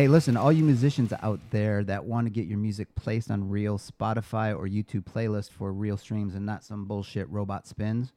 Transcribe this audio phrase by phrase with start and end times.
[0.00, 3.50] Hey, listen, all you musicians out there that want to get your music placed on
[3.50, 8.10] real Spotify or YouTube playlists for real streams and not some bullshit robot spins,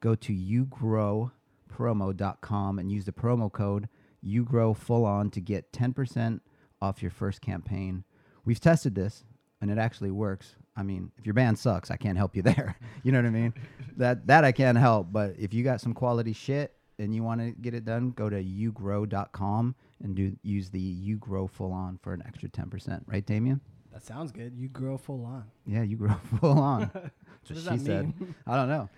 [0.00, 3.90] go to yougrowpromo.com and use the promo code
[4.24, 6.40] YouGrowFullOn to get 10%
[6.80, 8.04] off your first campaign.
[8.46, 9.24] We've tested this
[9.60, 10.54] and it actually works.
[10.74, 12.78] I mean, if your band sucks, I can't help you there.
[13.02, 13.52] you know what I mean?
[13.98, 17.42] that that I can't help, but if you got some quality shit and you want
[17.42, 21.98] to get it done, go to yougrow.com and do use the you grow full on
[22.02, 23.60] for an extra 10%, right Damien?
[23.92, 24.52] That sounds good.
[24.56, 25.44] You grow full on.
[25.66, 26.80] Yeah, you grow full on.
[26.92, 27.12] That's What
[27.48, 28.20] what does she that said.
[28.20, 28.34] mean?
[28.46, 28.88] I don't know.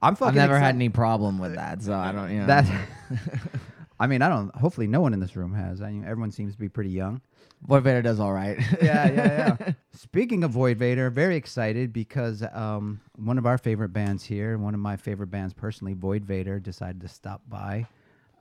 [0.00, 2.30] I'm fucking I've never had any problem with that, so I don't.
[2.32, 2.46] You know.
[2.46, 2.66] That
[4.00, 5.80] I mean, I don't hopefully no one in this room has.
[5.80, 7.20] I mean, everyone seems to be pretty young.
[7.68, 8.58] Void Vader does all right.
[8.82, 9.72] yeah, yeah, yeah.
[9.92, 14.74] Speaking of Void Vader, very excited because um, one of our favorite bands here, one
[14.74, 17.86] of my favorite bands personally, Void Vader, decided to stop by.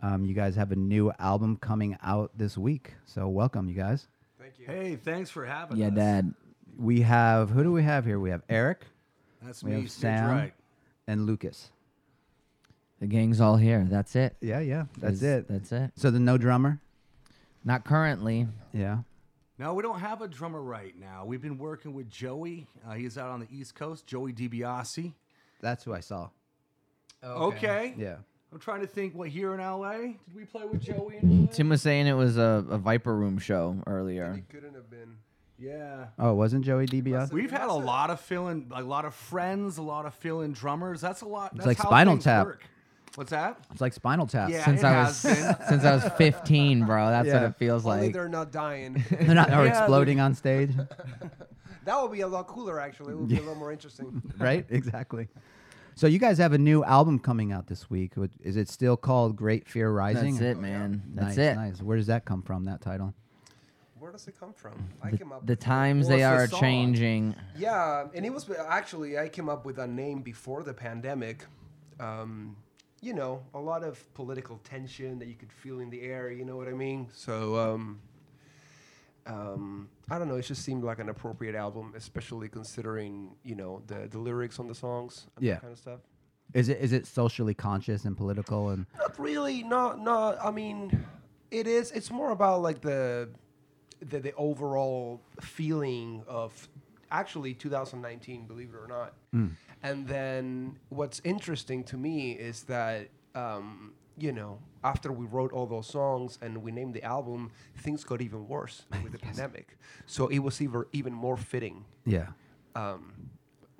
[0.01, 4.07] Um, you guys have a new album coming out this week, so welcome, you guys.
[4.39, 4.65] Thank you.
[4.65, 5.93] Hey, thanks for having yeah, us.
[5.95, 6.33] Yeah, Dad.
[6.77, 8.19] We have who do we have here?
[8.19, 8.85] We have Eric
[9.43, 9.81] That's We me.
[9.81, 10.29] have Sam.
[10.29, 10.53] right.
[11.05, 11.69] and Lucas.
[12.99, 13.85] The gang's all here.
[13.89, 14.35] That's it.
[14.41, 15.47] Yeah, yeah, that's Is- it.
[15.47, 15.91] That's it.
[15.95, 16.79] So the no drummer.
[17.63, 18.47] Not currently.
[18.73, 18.99] Yeah.
[19.59, 21.25] No, we don't have a drummer right now.
[21.25, 22.67] We've been working with Joey.
[22.87, 24.07] Uh, he's out on the East Coast.
[24.07, 25.13] Joey DiBiase.
[25.61, 26.29] That's who I saw.
[27.23, 27.93] Okay.
[27.95, 28.15] Yeah.
[28.53, 29.15] I'm trying to think.
[29.15, 31.17] What here in LA did we play with Joey?
[31.21, 34.33] In Tim was saying it was a, a Viper Room show earlier.
[34.37, 35.17] It couldn't have been.
[35.57, 36.07] Yeah.
[36.19, 37.31] Oh, it wasn't Joey DiBiase?
[37.31, 40.99] We've had a lot of fill-in, a lot of friends, a lot of fill-in drummers.
[41.01, 41.53] That's a lot.
[41.55, 42.45] That's like how Spinal things Tap.
[42.47, 42.63] Work.
[43.15, 43.59] What's that?
[43.71, 44.49] It's like Spinal Tap.
[44.49, 44.65] Yeah.
[44.65, 45.67] Since it I was has been.
[45.69, 47.09] since I was 15, bro.
[47.09, 47.47] That's what Yeah.
[47.47, 48.13] it feels Only like.
[48.13, 49.03] they're not dying.
[49.11, 50.71] They're not or Yeah, exploding on stage,
[51.85, 53.13] that would be a lot cooler, actually.
[53.13, 54.21] It would be a lot more interesting.
[54.39, 54.65] right?
[54.69, 55.27] Exactly.
[55.95, 58.13] So you guys have a new album coming out this week.
[58.41, 60.35] Is it still called Great Fear Rising?
[60.35, 61.03] That's it, man.
[61.13, 61.55] That's nice, it.
[61.55, 61.81] Nice.
[61.81, 62.63] Where does that come from?
[62.65, 63.13] That title?
[63.99, 64.89] Where does it come from?
[65.03, 65.45] I The, came up.
[65.45, 66.59] the with- times they are song.
[66.59, 67.35] changing.
[67.55, 71.45] Yeah, and it was actually I came up with a name before the pandemic.
[71.99, 72.55] Um,
[73.01, 76.31] you know, a lot of political tension that you could feel in the air.
[76.31, 77.09] You know what I mean?
[77.13, 77.99] So um,
[79.27, 80.35] um, I don't know.
[80.35, 84.67] It just seemed like an appropriate album, especially considering you know the the lyrics on
[84.67, 85.53] the songs and Yeah.
[85.53, 85.99] that kind of stuff.
[86.53, 89.63] Is it is it socially conscious and political and Not really.
[89.63, 90.37] Not not.
[90.43, 91.05] I mean,
[91.49, 91.91] it is.
[91.93, 93.29] It's more about like the
[94.01, 96.67] the, the overall feeling of
[97.09, 98.47] actually 2019.
[98.47, 99.13] Believe it or not.
[99.83, 105.65] And then what's interesting to me is that um, you know after we wrote all
[105.67, 109.77] those songs and we named the album, things got even worse with the pandemic.
[110.05, 112.27] So it was even even more fitting yeah?
[112.75, 113.13] um,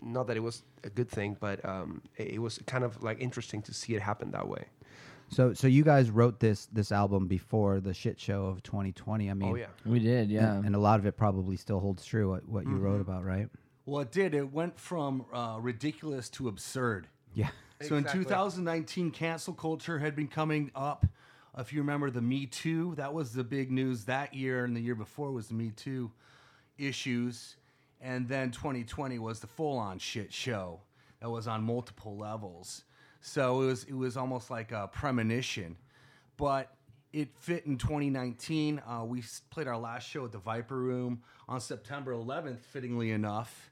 [0.01, 3.19] not that it was a good thing, but um, it, it was kind of like
[3.21, 4.65] interesting to see it happen that way.
[5.29, 9.29] So so you guys wrote this this album before the shit show of 2020.
[9.29, 10.55] I mean, oh yeah, We did, yeah.
[10.55, 12.29] and, and a lot of it probably still holds true.
[12.31, 13.11] What, what you wrote Mm-hmm.
[13.11, 13.47] about, right?
[13.85, 14.33] Well, it did.
[14.35, 17.07] It went from uh, ridiculous to absurd.
[17.33, 17.49] Yeah.
[17.83, 21.05] So in 2019, cancel culture had been coming up.
[21.57, 24.79] If you remember the Me Too, that was the big news that year, and the
[24.81, 26.11] year before was the Me Too
[26.77, 27.55] issues.
[27.99, 30.79] And then 2020 was the full-on shit show
[31.19, 32.83] that was on multiple levels.
[33.21, 35.77] So it was it was almost like a premonition,
[36.37, 36.75] but
[37.13, 38.81] it fit in 2019.
[38.87, 43.71] Uh, we played our last show at the Viper Room on September 11th, fittingly enough,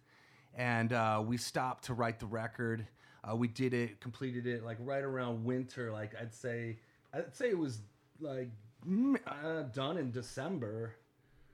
[0.53, 2.85] and uh, we stopped to write the record.
[3.23, 5.91] Uh, we did it, completed it like right around winter.
[5.91, 6.77] Like I'd say,
[7.13, 7.79] I'd say it was
[8.19, 8.49] like
[9.27, 10.95] uh, done in December.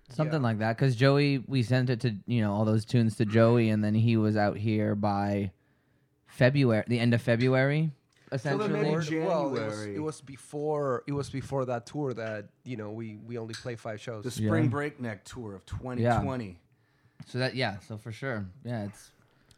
[0.09, 0.77] Something like that.
[0.77, 3.95] Because Joey, we sent it to, you know, all those tunes to Joey, and then
[3.95, 5.51] he was out here by
[6.27, 7.91] February, the end of February,
[8.31, 8.69] essentially.
[8.69, 12.77] maybe Or- well, it was, it was before it was before that tour that you
[12.77, 14.23] know we we only play five shows.
[14.23, 16.59] The Spring Breakneck tour of 2020.
[17.25, 18.45] so that, yeah, so for sure.
[18.63, 19.11] Yeah, it's.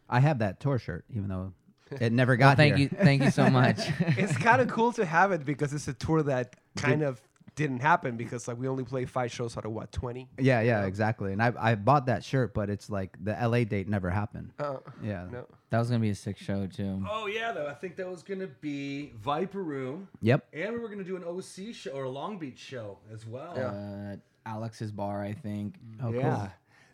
[0.10, 1.52] I have that tour shirt, even though
[1.92, 2.90] it never Well, got thank here.
[2.92, 2.98] you.
[3.04, 3.80] Thank you so much.
[4.00, 7.22] it's kind of cool to have it because it's a tour that kind of
[7.56, 10.30] didn't happen because like we only play five shows out of what twenty.
[10.38, 11.34] Yeah, yeah, exactly.
[11.34, 14.52] And I I bought that shirt, but it's like the LA date never happened.
[14.60, 15.26] Uh, Yeah.
[15.32, 15.46] no.
[15.72, 17.04] that was going to be a sick show, too.
[17.10, 20.46] Oh yeah, though I think that was gonna be Viper Room, Yep.
[20.54, 23.54] and we were gonna do an OC show or a Long Beach show as well.
[23.58, 25.76] Uh, Alex's bar, I think.
[26.02, 26.50] Oh, yeah, cool.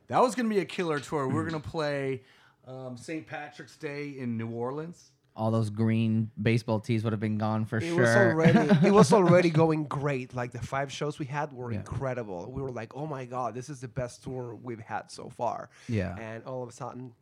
[0.07, 1.27] that was gonna be a killer tour.
[1.27, 2.21] We are gonna play
[2.67, 3.25] um, St.
[3.27, 5.11] Patrick's Day in New Orleans.
[5.35, 8.01] All those green baseball tees would have been gone for It sure.
[8.01, 10.35] was already it was already going great.
[10.35, 11.79] Like the five shows we had were Yeah.
[11.79, 12.51] incredible.
[12.51, 15.69] We were like, oh my god, this is the best tour we've had so far.
[15.89, 16.15] Yeah.
[16.19, 17.13] And all of a sudden,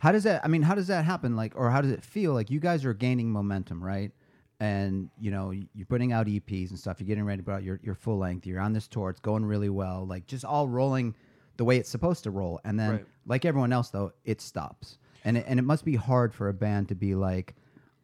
[0.00, 0.44] How does that?
[0.44, 1.36] I mean, how does that happen?
[1.36, 2.34] Like, or how does it feel?
[2.34, 4.12] Like you guys are gaining momentum, right?
[4.58, 6.98] and you know you're putting out EPs and stuff.
[6.98, 8.46] You're getting ready to put out your, your full length.
[8.46, 9.10] You're on this tour.
[9.10, 10.06] It's going really well.
[10.06, 11.14] Like just all rolling
[11.56, 12.60] the way it's supposed to roll.
[12.64, 13.06] And then, Right.
[13.26, 14.98] like everyone else, though, it stops.
[15.24, 17.54] And it, and it must be hard for a band to be like,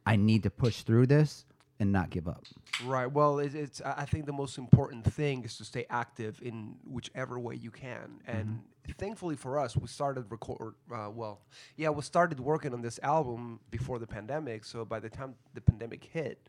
[0.05, 1.45] I need to push through this
[1.79, 2.45] and not give up.
[2.85, 3.07] Right.
[3.07, 3.81] Well, it, it's.
[3.83, 7.71] I I think the most important thing is to stay active in whichever way you
[7.71, 8.21] can.
[8.27, 8.61] And
[8.99, 10.75] thankfully for us, we started record.
[10.91, 11.43] Uh, well,
[11.77, 14.65] yeah, we started working on this album before the pandemic.
[14.65, 16.49] So by the time the pandemic hit,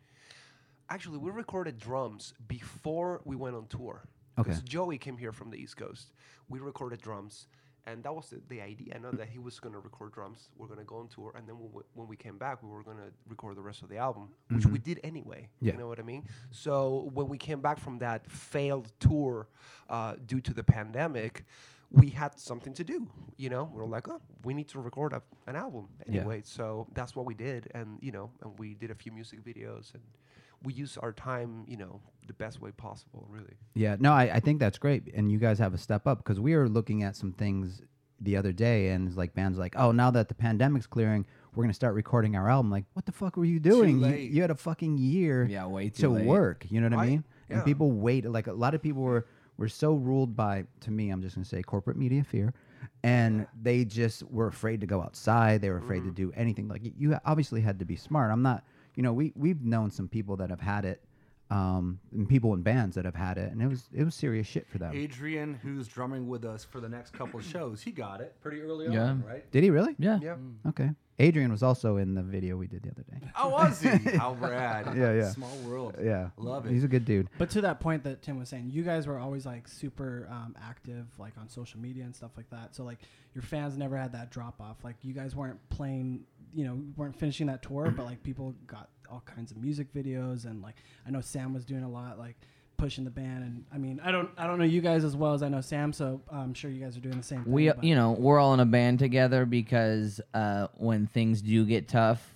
[0.89, 4.03] actually, we recorded drums before we went on tour.
[4.37, 4.49] Okay.
[4.51, 6.11] 'Cause Joey came here from the East Coast.
[6.49, 7.47] We recorded drums.
[7.85, 8.93] And that was the, the idea.
[8.95, 10.47] I know that he was going to record drums.
[10.55, 11.33] We're going to go on tour.
[11.35, 13.81] And then when we, when we came back, we were going to record the rest
[13.81, 15.49] of the album, which we did anyway.
[15.59, 15.73] Yeah.
[15.73, 16.23] You know what I mean?
[16.51, 19.49] So when we came back from that failed tour
[19.89, 21.43] uh, due to the pandemic,
[21.91, 23.05] we had something to do.
[23.35, 26.19] You know, we are like, oh, we need to record a, an album Yeah.
[26.21, 26.41] anyway.
[26.45, 29.93] So that's what we did, and you know, and we did a few music videos,
[29.93, 30.01] and
[30.63, 33.55] we use our time, you know, the best way possible, really.
[33.75, 36.39] Yeah, no, I, I think that's great, and you guys have a step up because
[36.39, 37.81] we were looking at some things
[38.21, 41.25] the other day, and it's like bands like, oh, now that the pandemic's clearing,
[41.55, 42.71] we're gonna start recording our album.
[42.71, 43.99] Like, what the fuck were you doing?
[43.99, 44.31] You, late.
[44.31, 46.25] you had a fucking year, Yeah, way too to late.
[46.25, 46.65] work.
[46.69, 47.09] You know what I Right.
[47.09, 47.23] mean?
[47.49, 48.25] And people wait.
[48.25, 49.27] Like a lot of people were
[49.57, 52.53] were so ruled by, to me, I'm just gonna say, corporate media fear,
[53.03, 55.61] and they just were afraid to go outside.
[55.61, 56.13] They were afraid to mm-hmm.
[56.13, 56.67] do anything.
[56.67, 58.31] Like you obviously had to be smart.
[58.31, 58.63] I'm not.
[58.95, 61.01] You know, we we've known some people that have had it.
[61.51, 64.47] Um, and people in bands that have had it, and it was it was serious
[64.47, 64.91] shit for them.
[64.95, 68.59] Adrian, who's drumming with us for the next couple of shows, he got it pretty
[68.61, 69.03] early Yeah.
[69.09, 69.51] on, right?
[69.51, 69.93] Did he really?
[69.99, 70.17] Yeah.
[70.19, 70.35] Yeah.
[70.69, 70.89] Okay.
[71.19, 73.27] Adrian was also in the video we did the other day.
[73.37, 73.89] Oh, was he?
[74.17, 74.97] How rad.
[74.97, 75.29] Yeah, yeah.
[75.29, 75.95] Small world.
[76.01, 76.29] Yeah.
[76.37, 76.71] Love it.
[76.71, 77.29] He's a good dude.
[77.37, 80.55] But to that point that Tim was saying, you guys were always like super um,
[80.59, 82.73] active, like on social media and stuff like that.
[82.75, 82.97] So like
[83.35, 84.77] your fans never had that drop off.
[84.83, 86.21] Like you guys weren't playing,
[86.53, 90.45] you know, weren't finishing that tour, but like people got all kinds of music videos
[90.45, 90.75] and like
[91.07, 92.35] I know Sam was doing a lot, like
[92.77, 93.43] pushing the band.
[93.43, 95.61] And I mean, I don't, I don't know you guys as well as I know
[95.61, 97.53] Sam, so I'm sure you guys are doing the same thing.
[97.53, 101.65] We, but- you know, we're all in a band together because uh, when things do
[101.65, 102.35] get tough,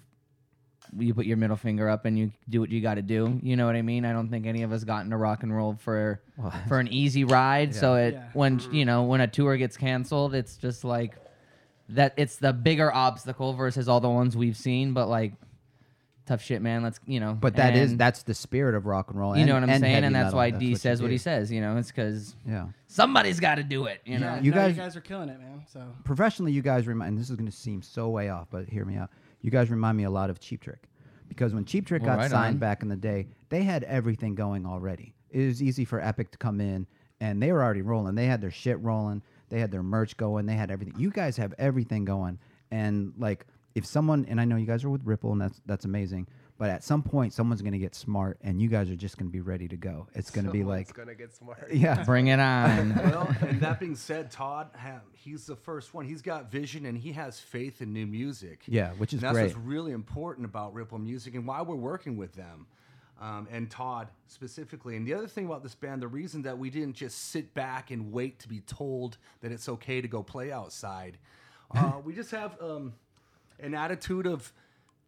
[0.98, 3.40] you put your middle finger up and you do what you got to do.
[3.44, 4.06] You know what I mean?
[4.06, 6.88] I don't think any of us got into rock and roll for Well, for an
[6.88, 7.76] easy ride.
[7.76, 8.24] So it Yeah.
[8.34, 11.16] when you know when a tour gets canceled, it's just like
[11.90, 12.14] that.
[12.18, 14.94] It's the bigger obstacle versus all the ones we've seen.
[14.94, 15.34] But like
[16.26, 16.84] tough shit, man.
[16.84, 17.34] Let's you know.
[17.34, 19.36] But that is and that's the spirit of rock and roll.
[19.36, 20.38] you and- know what I'm and saying, and that's metal.
[20.38, 21.52] why That's D you says what he says.
[21.52, 22.68] You know, it's because Yeah.
[22.88, 24.02] somebody's got to do it.
[24.06, 24.36] You know.
[24.36, 25.64] yeah, You no, guys- you guys are killing it, man.
[25.72, 27.18] So Professionally, you guys remind.
[27.18, 29.10] This is going to seem so way off, but hear me out.
[29.42, 30.90] You guys remind me a lot of Cheap Trick,
[31.30, 32.60] because when Cheap Trick Well, got right signed on.
[32.60, 35.14] back in the day, they had everything going already.
[35.30, 36.88] It was easy for Epic to come in,
[37.22, 38.16] and they were already rolling.
[38.16, 39.22] They had their shit rolling.
[39.50, 40.46] They had their merch going.
[40.46, 40.96] They had everything.
[40.98, 42.40] You guys have everything going,
[42.72, 43.46] and like
[43.76, 46.28] if someone, and I know you guys are with Ripple, and that's that's amazing.
[46.60, 49.28] But at some point, someone's going to get smart, and you guys are just going
[49.30, 50.08] to be ready to go.
[50.16, 51.68] It's going to be Someone's like, gonna get smart.
[51.72, 52.96] yeah, Bring it on.
[53.12, 56.06] well, and that being said, Todd, ha- he's the first one.
[56.08, 58.64] He's got vision and he has faith in new music.
[58.66, 59.44] yeah, which is And that's great.
[59.56, 62.66] what's really important about Ripple Music and why we're working with them.
[63.20, 64.96] Um, and Todd specifically.
[64.96, 67.90] And the other thing about this band, the reason that we didn't just sit back
[67.90, 71.18] and wait to be told that it's okay to go play outside,
[71.76, 72.94] uh, we just have um,
[73.60, 74.54] an attitude of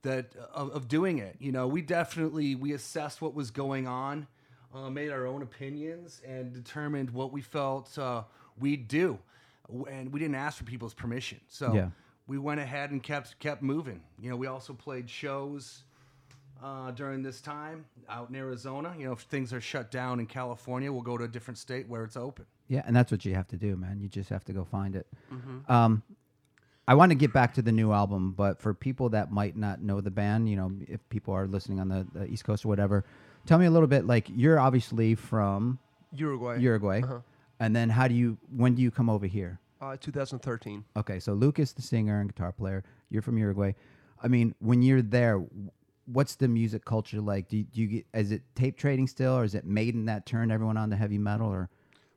[0.02, 1.36] that of, of doing it.
[1.40, 4.26] You know, we definitely we assessed what was going on,
[4.74, 8.24] uh, made our own opinions, and determined what we felt uh,
[8.60, 9.20] we'd do.
[9.88, 11.42] And we didn't ask for people's permission.
[11.48, 11.90] So Yeah.
[12.28, 14.02] we went ahead and kept kept moving.
[14.20, 15.84] You know, we also played shows
[16.64, 18.94] uh, during this time out in Arizona.
[18.98, 21.88] You know, if things are shut down in California, we'll go to a different state
[21.88, 22.46] where it's open.
[22.68, 24.00] Yeah, and that's what you have to do, man.
[24.00, 25.08] You just have to go find it.
[25.34, 25.72] Mm-hmm.
[25.72, 26.04] Um,
[26.88, 29.82] I want to get back to the new album, but for people that might not
[29.82, 32.68] know the band, you know, if people are listening on the, the East Coast or
[32.68, 33.06] whatever,
[33.46, 34.06] tell me a little bit.
[34.08, 35.80] Like, you're obviously from
[36.16, 36.58] Uruguay.
[36.58, 37.20] Uruguay, Uh-huh.
[37.60, 38.38] and then how do you?
[38.56, 39.60] When do you come over here?
[39.82, 40.84] Uh, 2013.
[40.98, 43.74] Okay, so Lucas, the singer and guitar player, you're from Uruguay.
[44.22, 45.42] I mean, when you're there,
[46.12, 47.48] what's the music culture like?
[47.50, 48.06] Do you, do you get?
[48.14, 51.18] Is it tape trading still, or is it Maiden that turned everyone on to heavy
[51.18, 51.70] metal, or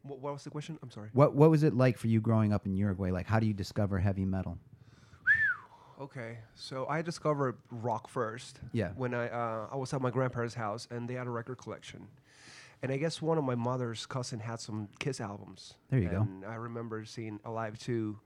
[0.03, 0.79] What, what was the question?
[0.83, 1.11] I'm sorry.
[1.13, 1.35] what?
[1.35, 3.11] What was it like for you growing up in Uruguay?
[3.11, 4.59] Like, how do you discover heavy metal?
[6.01, 8.59] Okay, so I discovered rock first.
[8.73, 8.91] Yeah.
[8.97, 12.09] When I uh, I was at my grandparents' house and they had a record collection,
[12.83, 15.75] and I guess one of my mother's cousin had some Kiss albums.
[15.91, 16.23] There you go.
[16.23, 18.19] And I remember seeing Alive Two,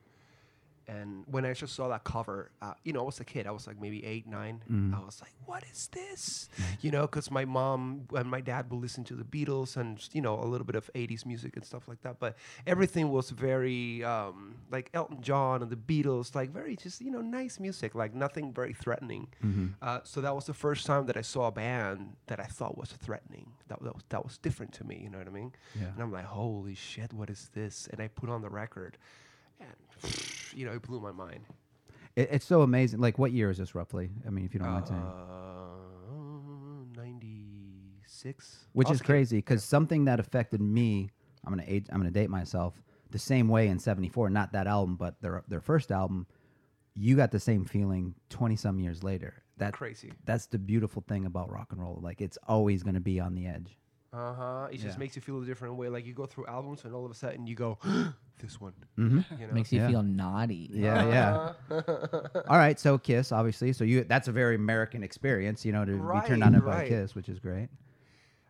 [0.88, 3.46] And when I just saw that cover, uh, you know, I was a kid.
[3.46, 4.62] I was like maybe eight, nine.
[4.70, 4.94] Mm.
[4.94, 6.48] I was like, "What is this?"
[6.80, 10.20] you know, because my mom and my dad would listen to the Beatles and you
[10.20, 12.18] know a little bit of '80s music and stuff like that.
[12.20, 17.10] But everything was very um, like Elton John and the Beatles, like very just you
[17.10, 19.28] know nice music, like nothing very threatening.
[19.44, 19.66] Mm-hmm.
[19.82, 22.78] Uh, so that was the first time that I saw a band that I thought
[22.78, 23.50] was threatening.
[23.68, 25.00] That, that was that was different to me.
[25.02, 25.52] You know what I mean?
[25.74, 25.88] Yeah.
[25.88, 27.88] And I'm like, holy shit, what is this?
[27.90, 28.98] And I put on the record,
[30.54, 31.40] you know, it blew my mind.
[32.14, 33.00] It, it's so amazing.
[33.00, 34.10] Like, what year is this roughly?
[34.26, 35.00] I mean, if you don't mind saying.
[35.00, 35.36] Uh,
[36.96, 38.66] 96.
[38.72, 41.10] Which is a crazy because something that affected me,
[41.44, 42.74] I'm gonna age, I'm gonna date myself
[43.10, 44.30] the same way in '74.
[44.30, 46.26] Not that album, but their their first album.
[46.98, 49.42] You got the same feeling 20 some years later.
[49.58, 50.12] That Crazy.
[50.24, 52.00] That's the beautiful thing about rock and roll.
[52.02, 53.76] Like it's always gonna be on the edge.
[54.12, 54.68] Uh huh.
[54.70, 54.98] It just Yeah.
[54.98, 55.88] makes you feel a different way.
[55.88, 57.78] Like you go through albums and all of a sudden you go,
[58.38, 58.72] this one.
[58.98, 59.20] Mm-hmm.
[59.40, 59.52] You know?
[59.52, 59.88] Makes you Yeah.
[59.88, 60.70] feel naughty.
[60.72, 61.52] Yeah, yeah.
[62.48, 63.72] All right, so Kiss, obviously.
[63.72, 66.76] So you that's a very American experience, you know, to be turned on Right, by
[66.78, 66.88] right.
[66.88, 67.68] Kiss, which is great.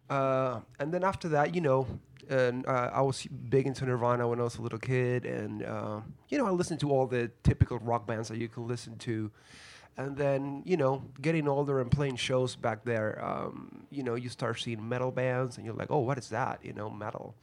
[0.08, 1.86] Uh, and then after that, you know,
[2.28, 6.00] and uh, I was big into Nirvana when I was a little kid, and uh,
[6.28, 9.30] you know, I listened to all the typical rock bands that you can listen to.
[9.98, 14.28] And then, you know, getting older and playing shows back there, um, you know, you
[14.28, 16.60] start seeing metal bands, and you're like, oh, what is that?
[16.62, 17.34] You know, metal.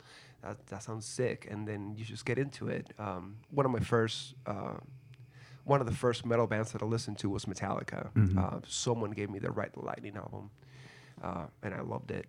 [0.44, 1.48] That that sounds sick.
[1.50, 2.94] And then you just get into it.
[3.00, 4.36] Um, one of my first.
[4.46, 4.76] Uh,
[5.66, 8.10] one of the first metal bands that I listened to was Metallica.
[8.38, 10.50] Uh, someone gave me the Ride the Lightning album,
[11.24, 12.26] uh, and I loved it.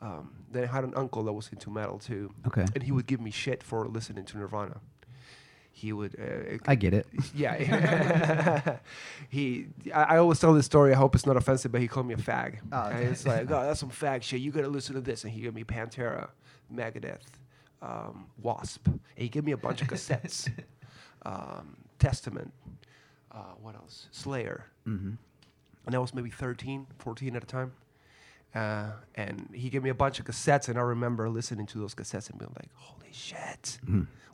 [0.00, 2.64] Um, then I had an uncle that was into metal too, Okay.
[2.74, 4.76] and he would give me shit for listening to Nirvana.
[5.72, 7.06] He would, uh, I get it.
[7.34, 8.76] yeah.
[9.28, 10.92] he, I, I always tell this story.
[10.92, 12.58] I hope it's not offensive, but he called me a fag.
[12.72, 14.40] Oh, And it's like, oh, that's some fag shit.
[14.40, 15.24] You gotta listen to this.
[15.24, 16.28] And he gave me Pantera,
[16.74, 17.20] Megadeth,
[17.80, 18.86] um, Wasp.
[18.88, 20.50] And he gave me a bunch of cassettes.
[21.24, 22.52] um, Testament.
[23.32, 24.08] Uh, what else?
[24.10, 24.66] Slayer.
[24.86, 25.12] Mm-hmm.
[25.86, 27.72] And I was maybe 13, 14 at the time.
[28.54, 31.94] Uh, and he gave me a bunch of cassettes, and I remember listening to those
[31.94, 33.78] cassettes and being like, "Holy shit,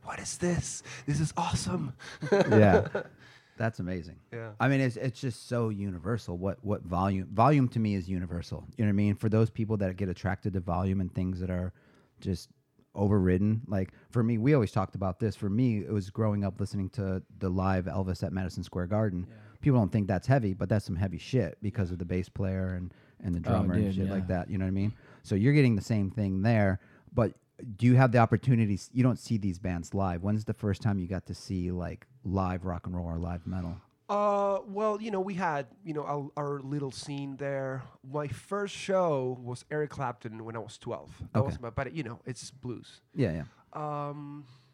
[0.05, 0.83] what is this?
[1.07, 1.93] This is awesome!"
[2.33, 2.87] yeah,
[3.59, 4.17] that's amazing.
[4.33, 4.53] Yeah.
[4.59, 6.39] I mean, it's it's just so universal.
[6.39, 8.65] What what volume volume to me is universal.
[8.77, 9.15] You know what I mean?
[9.17, 11.73] For those people that get attracted to volume and things that are
[12.21, 12.49] just
[12.97, 13.63] overridden.
[13.69, 15.37] Like for me, we always talked about this.
[15.37, 19.27] For me, it was growing up listening to the live Elvis at Madison Square Garden.
[19.61, 22.75] People don't think that's heavy, but that's some heavy shit because of the bass player
[22.75, 22.93] and
[23.23, 24.51] and the drummer and dude, shit like that.
[24.51, 24.93] You know what I mean?
[25.23, 26.81] So you're getting the same thing there,
[27.13, 27.33] but
[27.77, 28.91] do you have the opportunities?
[28.93, 30.23] You don't see these bands live.
[30.23, 33.47] When's the first time you got to see like live rock and roll or live
[33.47, 33.77] metal?
[34.09, 37.83] Uh, well, you know, we had you know our, our little scene there.
[38.09, 41.11] My first show was Eric Clapton when I was twelve.
[41.33, 41.63] That was Okay.
[41.63, 43.01] my, but you know, it's blues.
[43.15, 43.43] Yeah, yeah.
[43.73, 44.66] Um, what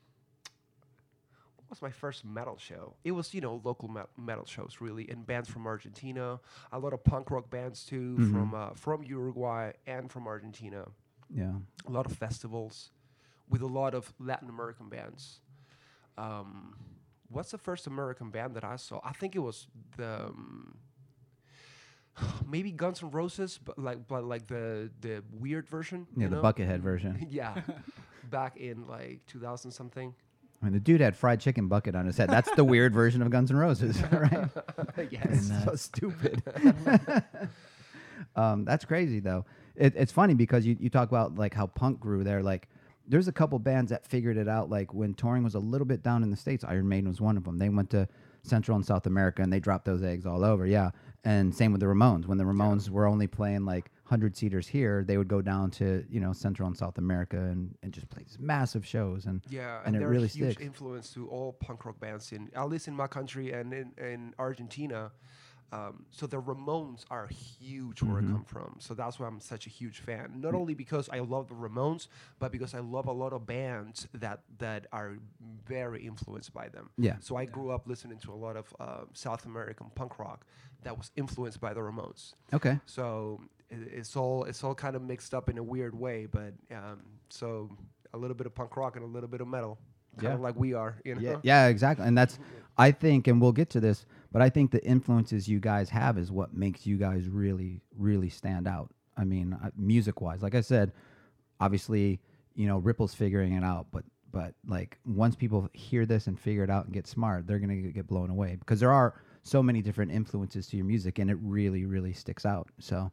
[1.72, 2.94] was my first metal show?
[3.02, 6.38] It was you know local me- metal shows really, and bands from Argentina.
[6.70, 8.30] A lot of punk rock bands too Mhm.
[8.32, 10.86] from uh, from Uruguay and from Argentina.
[11.34, 11.54] Yeah.
[11.86, 12.90] a lot of festivals
[13.48, 15.40] with a lot of Latin American bands.
[16.18, 16.76] Um,
[17.28, 19.00] what's the first American band that I saw?
[19.02, 20.76] I think it was the um,
[22.46, 26.06] maybe Guns N' Roses, but like but like the the weird version.
[26.16, 26.42] Yeah, the know?
[26.42, 27.26] Buckethead version.
[27.30, 27.62] yeah,
[28.30, 30.14] back in like 2000 something.
[30.62, 32.30] I mean, the dude had fried chicken bucket on his head.
[32.30, 34.48] That's the weird version of Guns N' Roses, right?
[35.10, 35.50] yes.
[35.50, 36.42] It's so stupid.
[38.36, 39.44] um, that's crazy though.
[39.74, 42.42] It, it's funny because you, you talk about like how punk grew there.
[42.42, 42.68] Like,
[43.08, 44.70] there's a couple bands that figured it out.
[44.70, 47.36] Like when touring was a little bit down in the states, Iron Maiden was one
[47.36, 47.58] of them.
[47.58, 48.06] They went to
[48.42, 50.64] Central and South America and they dropped those eggs all over.
[50.64, 50.90] Yeah,
[51.24, 52.26] and same with the Ramones.
[52.26, 55.86] When the Ramones were only playing like hundred seaters here, they would go down to
[56.14, 59.20] you know Central and South America and, and just play these massive shows.
[59.28, 60.62] And Yeah, and and, it they're really a huge sticks.
[60.70, 64.34] influence to all punk rock bands in at least in my country and in, in
[64.38, 65.00] Argentina.
[65.80, 68.28] Um, so the Ramones are huge where Mm-hmm.
[68.28, 68.70] I come from.
[68.86, 70.26] So that's why I'm such a huge fan.
[70.46, 74.06] Not only because I love the Ramones, but because I love a lot of bands
[74.24, 75.12] that that are
[75.76, 76.90] very influenced by them.
[76.98, 77.16] Yeah.
[77.20, 80.44] So I grew up listening to a lot of uh, South American punk rock
[80.84, 82.34] that was influenced by the Ramones.
[82.52, 83.40] okay, So
[83.72, 87.00] it's all it's all kind of mixed up in a weird way, but um,
[87.30, 87.70] so
[88.14, 89.78] a little bit of punk rock and a little bit of metal,
[90.16, 90.34] kind Yeah.
[90.34, 91.20] of like we are, you know.
[91.20, 92.06] Yeah, yeah, exactly.
[92.06, 92.38] And that's,
[92.76, 96.18] I think, and we'll get to this, but I think the influences you guys have
[96.18, 98.90] is what makes you guys really, really stand out.
[99.16, 100.92] I mean, uh, music wise, like I said,
[101.60, 102.20] obviously,
[102.54, 106.64] you know, Ripple's figuring it out, but but like once people hear this and figure
[106.64, 109.82] it out and get smart, they're gonna get blown away because there are so many
[109.82, 112.68] different influences to your music, and it really, really sticks out.
[112.78, 113.10] So,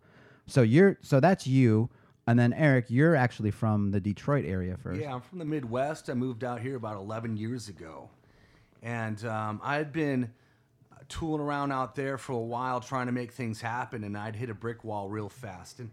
[0.50, 1.90] so you're, so that's you.
[2.28, 5.02] And then Eric, you're actually from the Detroit area first.
[5.02, 6.10] Yeah, I'm from the Midwest.
[6.10, 8.10] I moved out here about 11 years ago.
[8.84, 10.32] and um, I had been
[11.08, 14.50] tooling around out there for a while trying to make things happen, and I'd hit
[14.50, 15.90] a brick wall real fast, and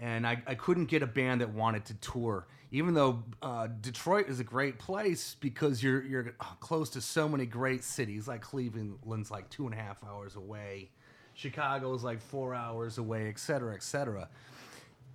[0.00, 4.28] and I, I couldn't get a band that wanted to tour, even though uh, Detroit
[4.28, 8.26] is a great place because you're you're close to so many great cities.
[8.28, 10.90] Like Cleveland's like two and a half hours away,
[11.38, 14.28] Chicago's like four hours away, et cetera, et cetera.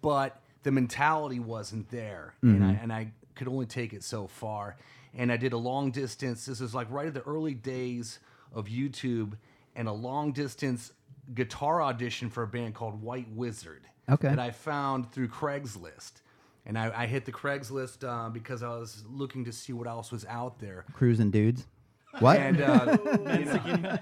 [0.02, 4.78] But the mentality wasn't there, and I and I could only take it so far.
[5.14, 6.46] And I did a long distance.
[6.46, 8.20] This is like right at the early days
[8.54, 9.34] of YouTube,
[9.76, 10.94] and a long distance
[11.34, 13.82] guitar audition for a band called White Wizzard.
[14.10, 14.30] Okay.
[14.30, 16.14] That I found through Craigslist.
[16.66, 20.12] And I, I hit the Craigslist uh, because I was looking to see what else
[20.12, 20.86] was out there.
[20.94, 21.66] Cruising dudes.
[22.20, 22.38] What?
[22.38, 22.98] And, uh,
[23.66, 23.98] you, know,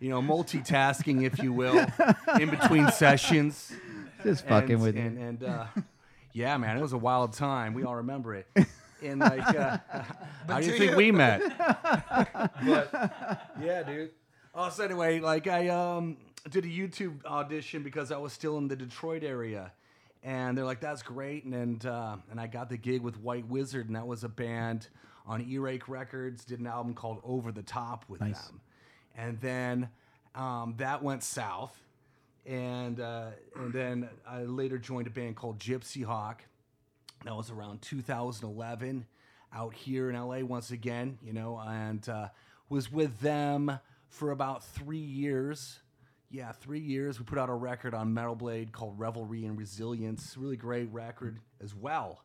[0.00, 1.86] you know, multitasking, if you will,
[2.40, 3.72] in between sessions.
[4.24, 5.26] Just fucking and, with and, you.
[5.26, 5.66] And, uh,
[6.32, 7.74] yeah, man, it was a wild time.
[7.74, 8.46] We all remember it.
[9.02, 9.78] And like, uh,
[10.48, 10.96] how do you think you?
[10.96, 11.40] we met?
[11.58, 14.10] but yeah, dude.
[14.54, 16.16] Oh, so anyway, like I um
[16.50, 19.72] did a YouTube audition because I was still in the Detroit area,
[20.22, 23.46] and they're like, "That's great," and and, uh, and I got the gig with White
[23.46, 24.88] Wizzard, and that was a band
[25.26, 26.44] on Earache Records.
[26.44, 28.48] Did an album called Over the Top with Nice.
[28.48, 28.60] them,
[29.16, 29.88] and then
[30.34, 31.78] um, that went south,
[32.46, 36.36] and uh, and then I later joined a band called Gypsyhawk.
[37.24, 39.06] That was around 2011
[39.52, 42.28] out here in LA once again, you know, and uh,
[42.68, 45.80] was with them for about three years.
[46.30, 47.18] Yeah, three years.
[47.18, 50.36] We put out a record on Metal Blade called Revelry and Resilience.
[50.38, 52.22] Really great record as well.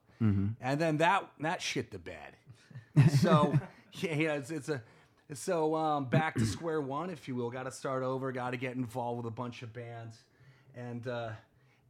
[0.62, 2.38] And then that that shit the bed.
[3.20, 3.54] So
[3.94, 4.82] yeah, yeah, it's, it's a
[5.34, 7.50] so um, back to square one, if you will.
[7.50, 8.32] Got to start over.
[8.32, 10.18] Got to get involved with a bunch of bands.
[10.76, 11.30] And uh,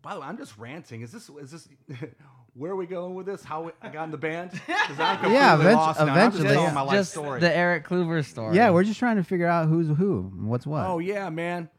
[0.02, 1.02] by the way, I'm just ranting.
[1.02, 1.68] Is this is this
[2.54, 3.44] where are we going with this?
[3.44, 4.52] How I got in the band?
[4.98, 6.06] I'm Yeah, event- lost now.
[6.06, 6.72] I'm just eventually, yeah.
[6.74, 7.40] my life Just story.
[7.42, 8.56] the Eric Kluiber story.
[8.56, 10.86] yeah, we're just trying to figure out who's who, and what's what.
[10.86, 11.70] Oh yeah, man.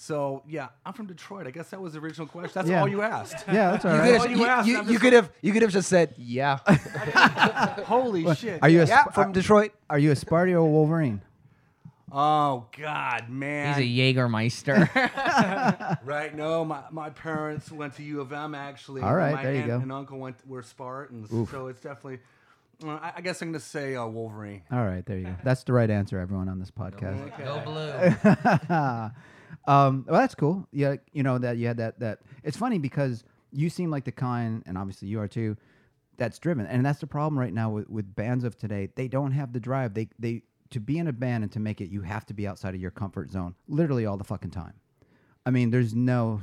[0.00, 1.48] So yeah, I'm from Detroit.
[1.48, 2.52] I guess that was the original question.
[2.54, 2.80] That's Yeah.
[2.82, 3.44] all you asked.
[3.48, 4.12] yeah, that's all You right.
[4.12, 5.72] could All have, you you, asked, you, I'm you just could have you could have
[5.72, 6.58] just said yeah
[7.84, 8.60] Holy shit.
[8.62, 9.72] Are you a yeah Sp- from Detroit.
[9.90, 11.20] are you a Sparty or a Wolverine?
[12.12, 13.74] Oh God, man.
[13.82, 14.88] He's a Jägermeister.
[16.04, 16.34] Right?
[16.34, 19.02] No, my, my parents went to U of M actually.
[19.02, 19.78] All right, my there you aunt go.
[19.80, 21.50] And uncle went were Spartans, Oof.
[21.50, 22.20] so it's definitely.
[22.84, 24.62] uh, I, I guess I'm gonna say uh, Wolverine.
[24.70, 25.34] All right, there you go.
[25.44, 27.36] That's the right answer, everyone on this podcast.
[27.36, 29.10] Go blue.
[29.68, 30.66] um, well, that's cool.
[30.72, 32.00] Yeah, you know that you had that.
[32.00, 35.56] That it's funny because you seem like the kind, and obviously you are too.
[36.16, 38.88] That's driven, and that's the problem right now with, with bands of today.
[38.94, 39.94] They don't have the drive.
[39.94, 42.46] They they to be in a band and to make it, you have to be
[42.46, 44.74] outside of your comfort zone, literally all the fucking time.
[45.46, 46.40] I mean, there's no.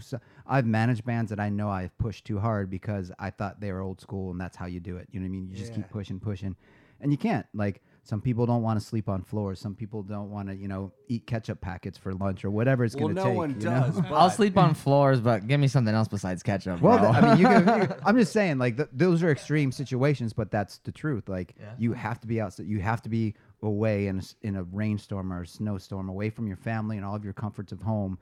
[0.48, 3.82] I've managed bands that I know I've pushed too hard because I thought they were
[3.82, 5.08] old school and that's how you do it.
[5.12, 5.48] You know what I mean?
[5.50, 6.56] You just keep pushing, pushing,
[7.02, 7.46] and you can't.
[7.54, 9.60] Like some people don't want to sleep on floors.
[9.60, 12.96] Some people don't want to, you know, eat ketchup packets for lunch or whatever it's
[12.96, 13.36] Well, going to no take.
[13.38, 13.80] one you know?
[13.82, 13.96] does.
[14.02, 16.82] But I'll sleep on floors, but give me something else besides ketchup.
[16.82, 17.12] Well, bro.
[17.12, 19.72] th- I mean, you can, you can- I'm just saying, like, th- those are extreme
[19.72, 21.28] situations, but that's the truth.
[21.28, 21.74] Like, Yeah.
[21.80, 22.68] you have to be outside.
[22.68, 26.30] You have to be away in a, s- in a rainstorm or a snowstorm, away
[26.30, 28.20] from your family and all of your comforts of home,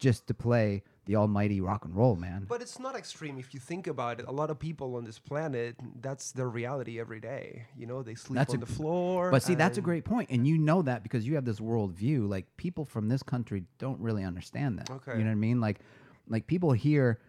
[0.00, 2.46] just to play the almighty rock and roll, man.
[2.48, 4.26] But it's not extreme if you think about it.
[4.26, 7.66] A lot of people on this planet, that's their reality every day.
[7.76, 9.30] You know, they sleep That's on a- the floor.
[9.30, 11.92] But see, that's a great point, and you know that because you have this world
[11.92, 12.26] view.
[12.26, 14.90] Like people from this country don't really understand that.
[14.90, 15.12] Okay.
[15.12, 15.60] you know what I mean?
[15.60, 15.80] Like,
[16.28, 17.20] like people here,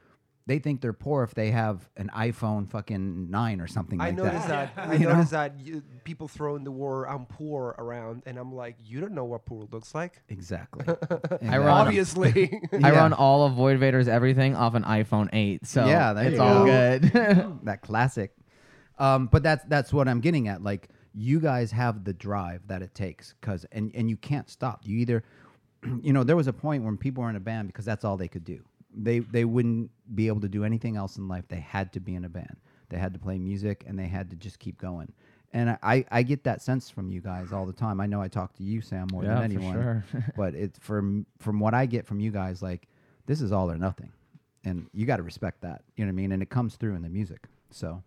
[0.48, 4.22] they think they're poor if they have an iPhone fucking nine or something like that.
[4.22, 4.76] I like noticed that.
[4.76, 4.90] that.
[4.90, 5.14] I You know?
[5.14, 9.14] noticed that you, people throwing the word "I'm poor" around, and I'm like, you don't
[9.14, 10.22] know what poor looks like.
[10.30, 10.86] Exactly.
[11.48, 12.60] I run- Obviously.
[12.84, 16.40] I run all of Void Vader's everything off an iPhone 8, so Yeah, there it's
[16.40, 17.00] all go.
[17.00, 17.60] good.
[17.64, 18.34] that classic.
[18.98, 20.62] Um, but that's that's what I'm getting at.
[20.64, 24.82] Like you guys have the drive that it takes, cause and and you can't stop.
[24.86, 25.24] You either,
[26.02, 28.18] you know, there was a point when people were in a band because that's all
[28.18, 28.64] they could do.
[28.94, 31.46] They they wouldn't be able to do anything else in life.
[31.48, 32.58] They had to be in a band.
[32.90, 35.14] They had to play music and they had to just keep going.
[35.54, 38.00] And I, I get that sense from you guys all the time.
[38.00, 39.74] I know I talk to you, Sam, more Yeah, than for anyone.
[39.74, 40.06] sure.
[40.38, 42.88] but it's from from what I get from you guys, like
[43.26, 44.12] this is all or nothing,
[44.64, 45.84] and you got to respect that.
[45.96, 46.32] You know what I mean?
[46.34, 47.48] And it comes through in the music.
[47.70, 48.02] So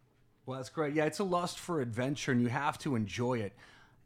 [0.47, 0.95] Well, that's great.
[0.95, 3.53] Yeah, it's a lust for adventure, and you have to enjoy it.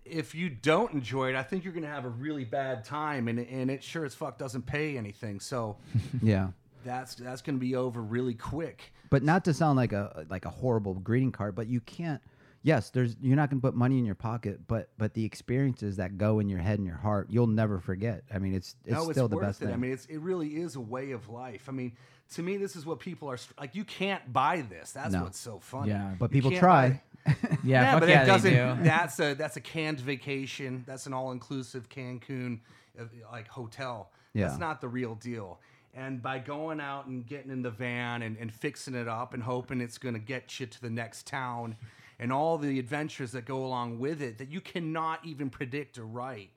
[0.05, 3.29] If you don't enjoy it, I think you're going to have a really bad time,
[3.29, 5.39] and and it sure as fuck doesn't pay anything.
[5.41, 5.77] So
[6.23, 6.49] yeah.
[6.85, 8.93] That's that's going to be over really quick.
[9.11, 12.21] But not to sound like a like a horrible greeting card, but you can't.
[12.63, 16.19] Yes, there's you're not gonna put money in your pocket, but but the experiences that
[16.19, 18.25] go in your head and your heart, you'll never forget.
[18.35, 19.67] I mean, it's it's no, still it's the worth best it.
[19.67, 19.75] thing.
[19.75, 21.69] I mean, it's it really is a way of life.
[21.69, 21.93] I mean,
[22.35, 23.75] to me, this is what people are like.
[23.77, 24.91] You can't buy this.
[24.91, 25.23] That's No.
[25.23, 25.91] what's so funny.
[25.91, 26.15] Yeah.
[26.19, 28.51] but people try, buy- Yeah, fuck but yeah, that doesn't.
[28.53, 28.83] they do.
[28.83, 30.83] That's a that's a canned vacation.
[30.87, 32.59] That's an all inclusive Cancun
[32.99, 34.11] uh, like hotel.
[34.35, 34.49] Yeah.
[34.49, 35.61] That's not the real deal.
[35.99, 39.43] And by going out and getting in the van and, and fixing it up and
[39.43, 41.77] hoping it's going to get you to the next town
[42.21, 46.05] and all the adventures that go along with it that you cannot even predict or
[46.07, 46.51] write.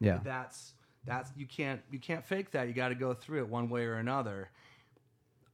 [0.00, 0.18] Yeah.
[0.24, 0.72] That's
[1.06, 2.66] that's you can't you can't fake that.
[2.66, 4.50] You got to go through it one way or another.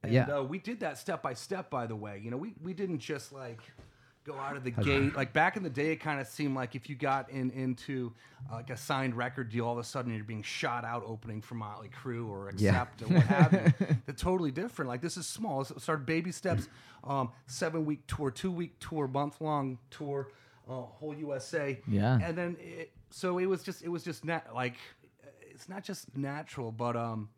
[0.01, 0.23] And, Yeah.
[0.39, 1.69] uh, we did that step by step.
[1.69, 3.61] By the way, you know, we we didn't just like
[4.27, 5.15] go out of the gate.
[5.15, 8.11] Like back in the day, it kind of seemed like if you got in into
[8.51, 11.41] uh, like a signed record deal, all of a sudden you're being shot out opening
[11.41, 12.69] for Motley Crue or Yeah.
[12.71, 13.87] Accept or what have you.
[14.05, 14.89] They're totally different.
[14.89, 15.61] Like this is small.
[15.61, 16.67] It started baby steps,
[17.03, 20.29] um, seven week tour, two week tour, month long tour,
[20.69, 21.79] uh, whole USA.
[21.87, 22.19] Yeah.
[22.21, 24.75] And then it, so it was just it was just nat- like
[25.49, 27.29] it's not just natural, but um,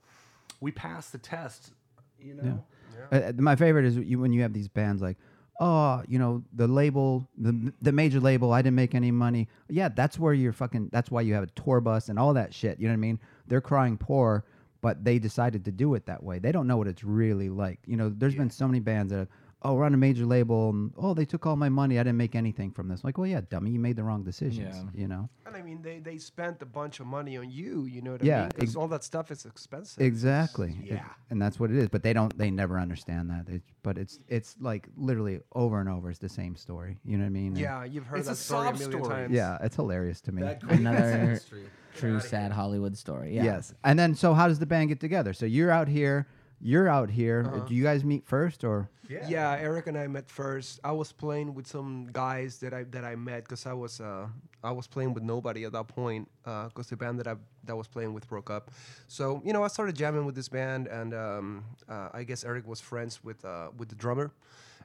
[0.60, 1.71] we passed the test.
[2.19, 2.65] You know.
[3.12, 5.17] Uh, uh, my favorite is you, when you have these bands like,
[5.59, 9.47] oh, you know, the label, the the major label, I didn't make any money.
[9.67, 10.89] Yeah, that's where you're fucking.
[10.91, 12.79] That's why you have a tour bus and all that shit.
[12.79, 13.19] You know what I mean?
[13.47, 14.45] They're crying poor,
[14.81, 16.39] but they decided to do it that way.
[16.39, 17.79] They don't know what it's really like.
[17.85, 19.27] You know, there's been so many bands that, have,
[19.61, 21.99] oh, we're on a major label, and oh, they took all my money.
[21.99, 23.03] I didn't make anything from this.
[23.03, 24.75] Like, well, yeah, dummy, you made the wrong decisions.
[24.75, 24.83] Yeah.
[25.01, 25.29] You know.
[25.45, 27.85] And I mean, they, they spent a bunch of money on you.
[27.85, 28.49] You know what Yeah, I mean?
[28.51, 30.01] 'Cause ex- all that stuff is expensive.
[30.03, 30.77] Exactly.
[30.83, 31.05] It- Yeah.
[31.29, 31.89] and that's what it is.
[31.89, 32.37] But they don't.
[32.37, 33.49] They never understand that.
[33.49, 36.09] It, but it's it's like literally over and over.
[36.09, 36.97] It's the same story.
[37.03, 37.47] You know what I mean?
[37.47, 39.03] And- Yeah, you've heard It's that a story a million story.
[39.15, 39.33] times.
[39.33, 40.43] Yeah, it's hilarious to me.
[40.69, 41.39] Another.
[41.95, 43.35] True sad Hollywood story.
[43.35, 43.43] Yeah.
[43.43, 43.73] Yes.
[43.83, 45.33] And then so how does the band get together?
[45.33, 46.27] So you're out here,
[46.61, 47.43] you're out here.
[47.45, 47.65] Uh-huh.
[47.67, 49.25] Do you guys meet first or Yeah.
[49.27, 49.57] yeah.
[49.59, 50.79] Eric and I met first.
[50.83, 54.27] I was playing with some guys that I that I met because I was uh,
[54.63, 57.87] I was playing with nobody at that point because the band that I that was
[57.87, 58.71] playing with broke up.
[59.07, 62.67] So you know I started jamming with this band, and um, uh, I guess Eric
[62.67, 64.31] was friends with uh, with the drummer.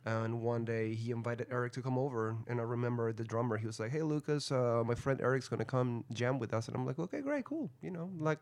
[0.07, 3.57] And one day he invited Eric to come over, and I remember the drummer.
[3.57, 6.77] He was like, "Hey Lucas, uh, my friend Eric's gonna come jam with us," and
[6.77, 8.39] I'm like, "Okay, great, cool." You know, like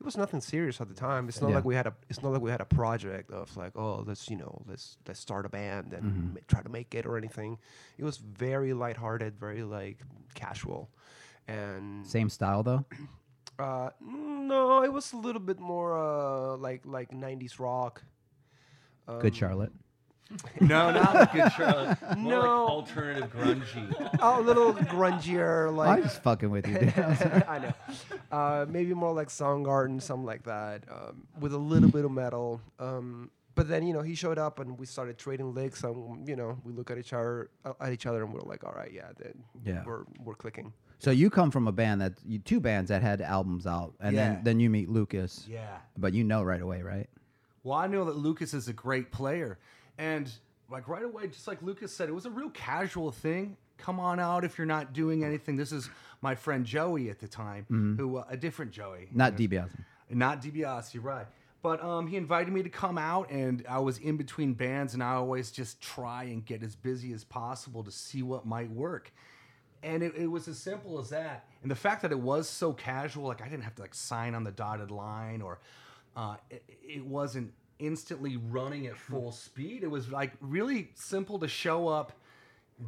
[0.00, 1.28] it was nothing serious at the time.
[1.28, 1.56] It's not Yeah.
[1.56, 4.28] like we had a it's not like we had a project of like oh let's
[4.30, 6.34] you know let's let's start a band and Mm-hmm.
[6.34, 7.58] ma- try to make it or anything.
[7.98, 9.98] It was very lighthearted, very like
[10.34, 10.88] casual,
[11.46, 12.84] and same style though?
[13.58, 18.02] uh, no, it was a little bit more uh, like like '90s rock.
[19.06, 19.72] Good Um, Charlotte.
[20.60, 21.98] No, not like good Charlotte.
[22.16, 22.68] More like No.
[22.68, 24.18] alternative grungy.
[24.20, 26.78] a little grungier, like I'm just fucking with you.
[26.78, 26.94] Dude.
[27.48, 27.72] I know.
[28.30, 32.60] Uh, maybe more like Soundgarden, something like that, um, with a little bit of metal.
[32.78, 36.36] Um, but then you know he showed up and we started trading licks, and you
[36.36, 38.92] know we look at each other uh, at each other and we're like, all right,
[38.92, 39.82] yeah, then Yeah.
[39.84, 40.72] we're we're clicking.
[40.98, 44.14] so you come from a band that you two bands that had albums out, and
[44.14, 44.34] Yeah.
[44.34, 45.44] then then you meet Lucas.
[45.48, 45.78] Yeah.
[45.98, 47.08] But you know right away, right?
[47.64, 49.58] Well, I know that Lucas is a great player,
[50.00, 50.32] and
[50.70, 53.56] like right away, just like Lucas said, it was a real casual thing.
[53.76, 55.56] Come on out if you're not doing anything.
[55.56, 55.90] This is
[56.22, 57.66] my friend Joey at the time,
[57.98, 59.70] who uh, a different Joey, Not DiBiase.
[60.10, 61.26] not DiBiase, right?
[61.62, 65.02] But um, he invited me to come out, and I was in between bands, and
[65.02, 69.12] I always just try and get as busy as possible to see what might work.
[69.82, 71.44] And it, it was as simple as that.
[71.62, 74.34] And the fact that it was so casual, like I didn't have to like sign
[74.34, 75.58] on the dotted line, or
[76.16, 79.30] uh, it, it wasn't instantly running at full mm-hmm.
[79.30, 79.82] speed.
[79.82, 82.12] It was like really simple to show up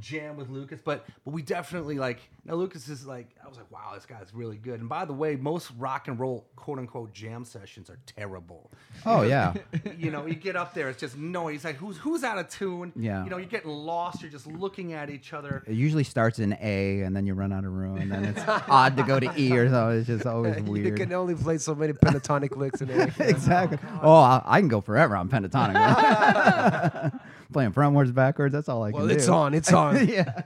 [0.01, 3.71] jam with Lucas, but but we definitely like now Lucas is like I was like
[3.71, 4.81] wow this guy's really good.
[4.81, 8.71] And by the way, most rock and roll quote unquote jam sessions are terrible.
[9.07, 9.55] Oh yeah.
[9.99, 11.65] you know, you get up there, it's just noise.
[11.65, 12.93] Like who's who's out of tune?
[12.97, 13.25] Yeah.
[13.25, 14.23] You know, you're getting lost.
[14.23, 15.63] You're just looking at each other.
[15.67, 18.43] It usually starts in A, and then you run out of room, and then it's
[18.47, 19.99] odd to go to E or something.
[19.99, 20.87] It's just always weird.
[20.87, 23.13] You can only play so many pentatonic licks in it.
[23.21, 23.79] exactly.
[24.03, 27.21] Oh, I, I can go forever on pentatonic.
[27.53, 28.53] Playing frontwards, backwards.
[28.53, 29.07] That's all I Well, can do.
[29.09, 29.55] Well, it's on.
[29.55, 29.82] It's on.
[30.09, 30.43] yeah.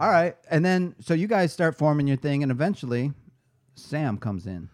[0.00, 3.12] All right, and then so you guys start forming your thing, and eventually,
[3.74, 4.68] Sam comes in.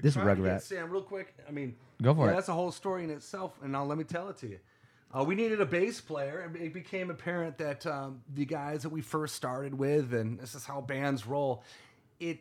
[0.00, 0.62] This Trying to get Rugrat.
[0.62, 1.34] Sam, real quick.
[1.48, 2.34] I mean, Go for yeah, it.
[2.34, 4.58] That's a whole story in itself, and now let me tell it to you.
[5.12, 8.90] Uh, we needed a bass player, and it became apparent that um, the guys that
[8.90, 11.62] we first started with, and this is how bands roll,
[12.20, 12.38] it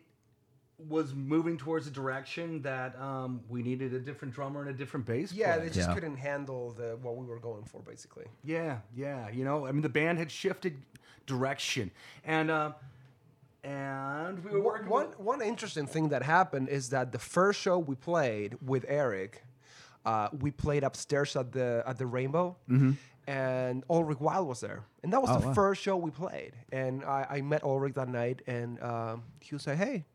[0.79, 5.05] was moving towards a direction that um, we needed a different drummer and a different
[5.07, 5.67] bass Yeah, player.
[5.69, 5.93] they just Yeah.
[5.95, 8.25] couldn't handle the what we were going for, basically.
[8.43, 9.27] Yeah, yeah.
[9.29, 10.77] You know, I mean, the band had shifted
[11.25, 11.89] direction,
[12.23, 12.73] and uh,
[13.63, 14.87] and we were working.
[14.87, 18.85] one, with- one interesting thing that happened is that the first show we played with
[18.87, 19.43] Eric,
[20.05, 22.55] uh, we played upstairs at the at the Rainbow,
[23.25, 25.53] and Ulrich Wild was there, and that was Oh, the wow.
[25.53, 26.53] first show we played.
[26.71, 30.05] And I, I met Ulrich that night, and um, he was like, "Hey,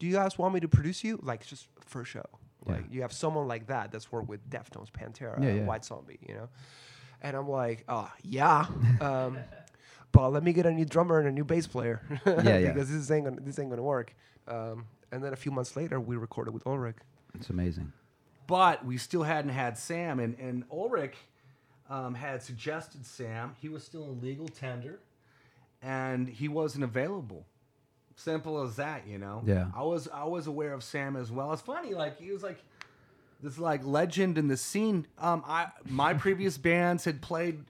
[0.00, 1.20] do you guys want me to produce you?
[1.22, 2.26] Like just first show,
[2.66, 2.72] Yeah.
[2.72, 5.64] like you have someone like that that's worked with Deftones, Pantera, Yeah, yeah.
[5.64, 6.48] White Zombie, you know."
[7.22, 8.66] And I'm like, "Oh yeah."
[9.00, 9.38] um,
[10.12, 12.00] but let me get a new drummer and a new bass player.
[12.26, 12.72] Yeah, yeah.
[12.72, 14.12] because this ain't gonna this ain't gonna work.
[14.48, 16.96] Um, and then a few months later, we recorded with Ulrich.
[17.34, 17.92] It's amazing.
[18.48, 21.14] but we still hadn't had Sam, and and Ulrich
[21.88, 23.54] um, had suggested Sam.
[23.60, 24.98] He was still in legal tender,
[25.82, 27.46] and he wasn't available.
[28.24, 29.42] Simple as that, you know.
[29.46, 29.66] Yeah.
[29.74, 31.52] I was I was aware of Sam as well.
[31.52, 32.62] It's funny, like he was like
[33.42, 35.06] this like legend in the scene.
[35.18, 37.64] Um, I my previous bands had played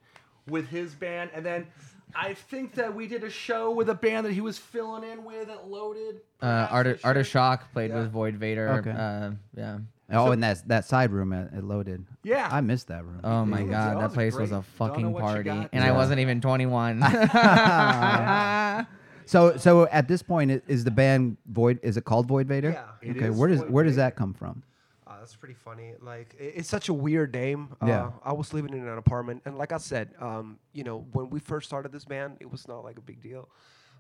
[0.49, 1.67] with his band, and then.
[2.13, 5.23] I think that we did a show with a band that he was filling in
[5.25, 6.23] with at Loaded.
[6.43, 8.01] Uh, Art Arter, we Shock played Yeah.
[8.01, 8.69] with Void Vader.
[8.81, 8.91] Okay.
[8.91, 9.79] Uh, yeah.
[10.11, 12.05] Oh, So- and that that side room at, at Loaded.
[12.25, 12.49] Yeah.
[12.51, 13.21] I missed that room.
[13.23, 14.47] Oh my Yeah, that god, was that place was great.
[14.49, 15.95] a Don't know fucking what you party, got and I there.
[15.95, 16.99] wasn't even 21.
[19.27, 21.79] So so at this point, i- is the band Void?
[21.83, 22.71] Is it called Void Vader?
[22.71, 22.85] Yeah.
[23.03, 23.27] It Okay.
[23.29, 24.07] is Where does Void where does Vader.
[24.07, 24.63] that come from?
[25.07, 25.95] Uh, that's pretty funny.
[26.01, 27.69] Like i- it's such a weird name.
[27.85, 28.07] Yeah.
[28.07, 31.31] Uh, I was living in an apartment, and like I said, um, you know, when
[31.31, 33.49] we first started this band, it was not like a big deal.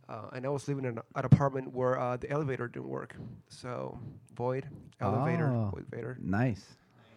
[0.08, 3.14] Uh, and I was living in an apartment where uh, the elevator didn't work.
[3.48, 3.98] So
[4.34, 4.66] void
[5.00, 5.70] elevator, Oh.
[5.72, 6.16] void vader.
[6.20, 6.64] Nice.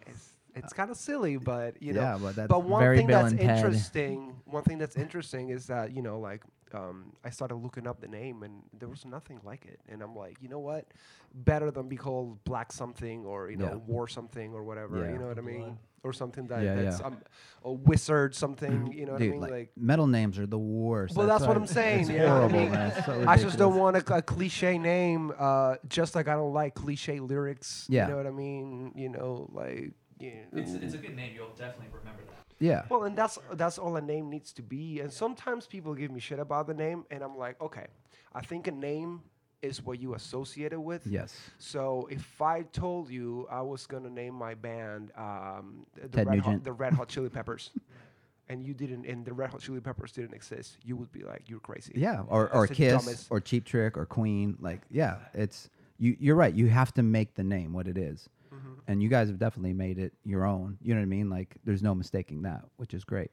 [0.06, 2.00] It's it's kind of silly, but you know.
[2.02, 3.56] Yeah, but that's but one Very thing Bill that's and Ted.
[3.56, 6.42] interesting, one thing that's interesting is that you know, like,
[6.74, 10.14] um, I started looking up the name, and there was nothing like it, and I'm
[10.16, 10.86] like, you know what,
[11.32, 13.74] better than be called Black something or you know Yeah.
[13.92, 15.12] War something or whatever, Yeah.
[15.12, 17.06] you know what I mean, or something that Yeah, that's yeah.
[17.06, 17.18] um,
[17.64, 19.70] a wizard something, you know what Dude, I mean, like, like.
[19.76, 21.16] metal names are the worst.
[21.16, 22.00] Well, that's, what I'm saying.
[22.00, 22.70] It's you I horrible, mean?
[22.72, 22.92] man.
[22.96, 26.52] It's so I just don't want a, a cliche name, uh, just like I don't
[26.52, 27.86] like cliche lyrics.
[27.88, 28.04] Yeah.
[28.06, 28.92] You know what I mean?
[28.96, 29.92] You know, like.
[30.18, 30.30] Yeah.
[30.52, 31.32] It's, it's a good name.
[31.34, 32.43] You'll definitely remember that.
[32.58, 32.82] Yeah.
[32.88, 35.00] Well, and that's that's all a name needs to be.
[35.00, 37.86] And sometimes people give me shit about the name, and I'm like, okay,
[38.34, 39.22] I think a name
[39.62, 41.06] is what you associate it with.
[41.06, 41.34] Yes.
[41.58, 46.64] So if I told you I was gonna name my band um, the Red Hot,
[46.64, 47.70] the Red Hot Chili Peppers,
[48.48, 51.44] and you didn't, and the Red Hot Chili Peppers didn't exist, you would be like,
[51.46, 51.92] you're crazy.
[51.96, 52.22] Yeah.
[52.28, 54.56] Or That's or Kiss dumbest- or Cheap Trick or Queen.
[54.60, 56.16] Like yeah, it's you.
[56.20, 56.54] You're right.
[56.54, 58.28] You have to make the name what it is.
[58.54, 58.72] Mm-hmm.
[58.88, 60.78] and you guys have definitely made it your own.
[60.82, 61.28] You know what I mean?
[61.30, 63.30] Like there's no mistaking that, which is great.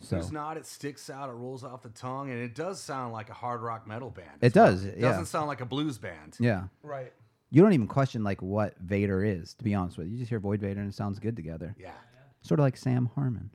[0.00, 0.56] So There's not.
[0.56, 1.28] It sticks out.
[1.30, 4.30] It rolls off the tongue, and it does sound like a hard rock metal band.
[4.40, 4.66] It well.
[4.72, 5.08] does, It yeah.
[5.10, 6.36] doesn't sound like a blues band.
[6.40, 7.12] yeah, Right.
[7.50, 9.54] you don't even question like what Vader is.
[9.54, 11.76] To be honest with you, you just hear Void Vader and it sounds good together.
[11.78, 11.92] Yeah.
[12.40, 13.50] Sort of like Sam Harmon.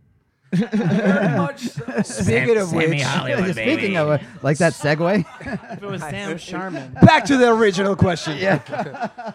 [0.54, 1.84] Very much so.
[2.04, 3.02] Speaking of which,
[3.52, 5.26] Speaking of uh, like that segue,
[5.74, 8.38] If it was Sam Sharman, back to the original question.
[8.38, 9.34] Yeah.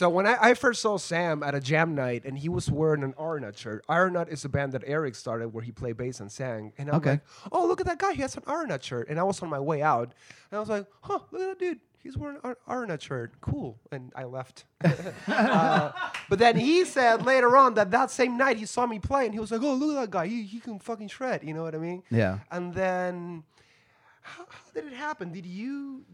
[0.00, 3.02] So when I, I first saw Sam at a jam night and he was wearing
[3.02, 3.84] an Iron shirt.
[3.86, 6.72] Iron is a band that Eric started where he played bass and sang.
[6.78, 7.10] And I'm Okay.
[7.10, 7.20] like,
[7.52, 8.14] oh, look at that guy.
[8.14, 9.08] He has an Iron shirt.
[9.10, 10.14] And I was on my way out.
[10.50, 11.80] And I was like, huh, look at that dude.
[12.02, 13.38] He's wearing an Iron shirt.
[13.42, 13.78] Cool.
[13.92, 14.64] And I left.
[15.28, 15.92] Uh,
[16.30, 19.34] but then he said later on that that same night he saw me play and
[19.34, 20.26] he was like, oh, look at that guy.
[20.26, 21.44] He, he can fucking shred.
[21.44, 22.02] You know what I mean?
[22.10, 23.44] yeah, And then,
[24.22, 25.30] how, how did it happen?
[25.32, 26.04] Did you?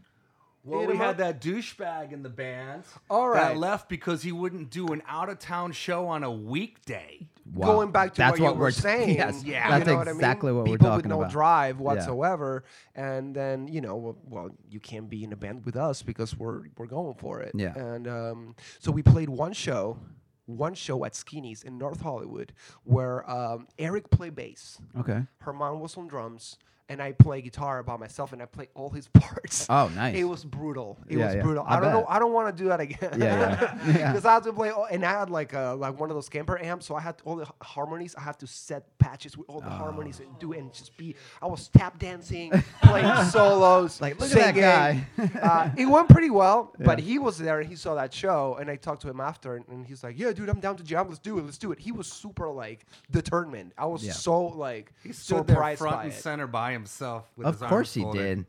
[0.67, 2.83] Well, we had that douchebag in the band.
[3.09, 3.53] All right.
[3.53, 7.29] That left because he wouldn't do an out of town show on a weekday.
[7.53, 7.67] Wow.
[7.67, 9.69] Going back to That's what you what were we're saying, yes, yeah.
[9.69, 10.19] that's you know what I mean?
[10.19, 11.31] exactly what we're People talking with no about.
[11.31, 11.81] drive Yeah.
[11.83, 12.63] whatsoever,
[12.95, 16.37] and then you know, well, well, you can't be in a band with us because
[16.37, 17.51] we're we're going for it.
[17.55, 17.73] Yeah.
[17.77, 19.97] And um, so we played one show,
[20.45, 22.51] one show at Skinny's in North Hollywood,
[22.83, 25.23] where um, Eric played bass, Okay.
[25.39, 26.57] Herman was on drums,
[26.89, 29.65] and I play guitar by myself, and I play all his parts.
[29.69, 30.15] Oh, nice.
[30.15, 30.97] It was brutal.
[31.09, 31.41] It Yeah, was yeah.
[31.41, 31.65] brutal.
[31.67, 32.05] I I, don't know.
[32.07, 32.97] I don't want to do that again.
[33.17, 33.77] Yeah, yeah.
[33.97, 34.11] Yeah.
[34.11, 36.29] Because I had to play, all, and I had like a, like one of those
[36.29, 38.15] Kemper amps, so I had all the harmonies.
[38.17, 41.15] I have to set patches with all the harmonies and do and just be.
[41.41, 42.51] I was tap dancing,
[42.83, 45.37] playing solos, Like, look at that singing.
[45.41, 48.69] uh, it went pretty well, but he was there and he saw that show, and
[48.69, 51.07] I talked to him after, and, and he's like, "Yeah, dude, I'm down to jam.
[51.07, 51.43] Let's do it.
[51.45, 53.73] Let's do it." He was super like determined.
[53.77, 54.13] I was Yeah.
[54.13, 56.15] so like He stood there front by and it.
[56.15, 57.25] center by himself.
[57.35, 58.45] With Of course he did.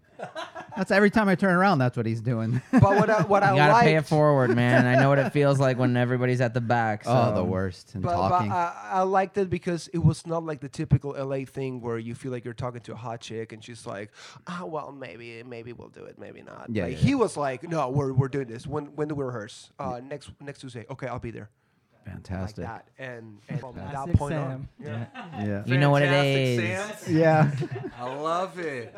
[0.77, 1.79] That's every time I turn around.
[1.79, 2.63] That's what he's doing.
[2.71, 4.87] But what I, what I You gotta liked, pay it forward, man.
[4.87, 7.03] I know what it feels like when everybody's at the back.
[7.07, 7.95] oh, the worst.
[7.95, 8.43] And But, but.
[8.43, 12.15] I, I liked it because it was not like the typical LA thing where you
[12.15, 14.13] feel like you're talking to a hot chick and she's like,
[14.47, 17.17] "Ah, well, maybe, maybe we'll do it, maybe not." Yeah, like, yeah, he yeah.
[17.17, 18.67] was like, "No, we're, we're doing this.
[18.67, 19.71] When when do we rehearse?
[19.79, 20.87] Uh, next next Tuesday.
[20.91, 21.51] Okay, I'll be there."
[22.13, 22.65] Fantastic.
[22.65, 25.09] Like that, and, and from that Classic point on, Sam.
[25.15, 25.45] yeah.
[25.47, 25.63] Yeah.
[25.67, 27.01] You know what it is.
[27.01, 27.15] Sam.
[27.17, 27.51] Yeah.
[27.99, 28.95] I love it.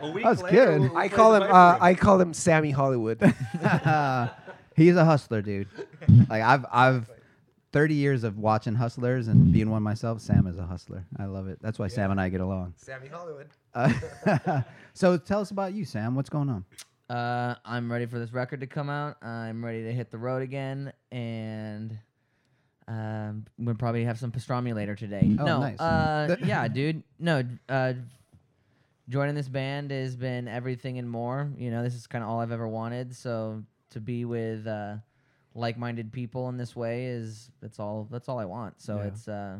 [0.00, 0.80] A week That's later, good.
[0.80, 3.20] we'll- we'll I call him uh, I call him Sammy Hollywood.
[4.76, 5.68] He's a hustler, dude.
[6.28, 7.10] Like I've I've
[7.72, 10.20] 30 years of watching hustlers and being one myself.
[10.20, 11.04] Sam is a hustler.
[11.18, 11.58] I love it.
[11.60, 12.74] That's why Sam and I get along.
[12.76, 13.48] Sammy Hollywood.
[13.74, 14.62] Uh,
[14.94, 16.14] so tell us about you, Sam.
[16.14, 16.64] What's going on?
[17.14, 19.22] Uh, I'm ready for this record to come out.
[19.22, 21.98] I'm ready to hit the road again, and
[22.88, 25.36] um, we'll probably have some pastrami later today.
[25.38, 25.80] Oh, no, nice.
[25.80, 27.02] uh, yeah, dude.
[27.18, 27.94] No, uh,
[29.08, 31.50] joining this band has been everything and more.
[31.56, 33.14] You know, this is kind of all I've ever wanted.
[33.16, 34.96] So to be with uh,
[35.54, 38.80] like-minded people in this way is that's all that's all I want.
[38.82, 39.04] So Yeah.
[39.04, 39.56] it's uh,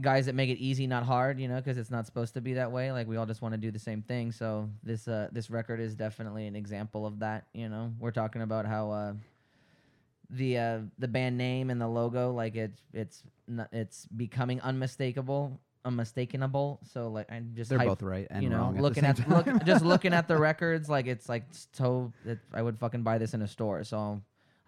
[0.00, 1.40] guys that make it easy, not hard.
[1.40, 2.92] You know, because it's not supposed to be that way.
[2.92, 4.32] Like we all just want to do the same thing.
[4.32, 7.46] So this uh, this record is definitely an example of that.
[7.54, 8.90] You know, we're talking about how.
[8.90, 9.12] Uh,
[10.30, 13.22] the uh, the band name and the logo like it's it's
[13.72, 18.76] it's becoming unmistakable unmistakable so like i'm just They're both right and you know wrong.
[18.76, 22.38] at looking same at look, just looking at the records like it's like so it,
[22.52, 24.22] i would fucking buy this in a store so i'm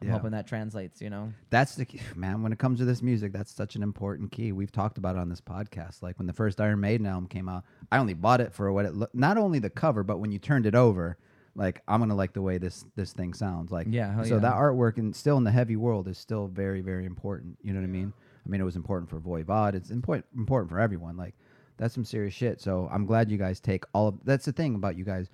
[0.06, 0.12] Yeah.
[0.12, 2.42] hoping that translates you know That's the key, man.
[2.44, 4.52] When it comes to this music, that's such an important key.
[4.52, 6.02] We've talked about it on this podcast.
[6.02, 8.84] Like when the first Iron Maiden album came out, I only bought it for what
[8.84, 9.16] it looked.
[9.16, 11.18] Not only the cover, but when you turned it over,
[11.54, 13.70] like I'm gonna like the way this this thing sounds.
[13.70, 14.40] Like Yeah, So yeah.
[14.40, 17.58] that artwork and still in the heavy world is still very very important.
[17.62, 18.12] You know what I mean?
[18.44, 19.74] I mean it was important for Voivod.
[19.74, 21.16] It's important important for everyone.
[21.16, 21.34] Like
[21.76, 22.60] that's some serious shit.
[22.60, 24.18] So I'm glad you guys take all of.
[24.24, 25.30] That's the thing about you guys,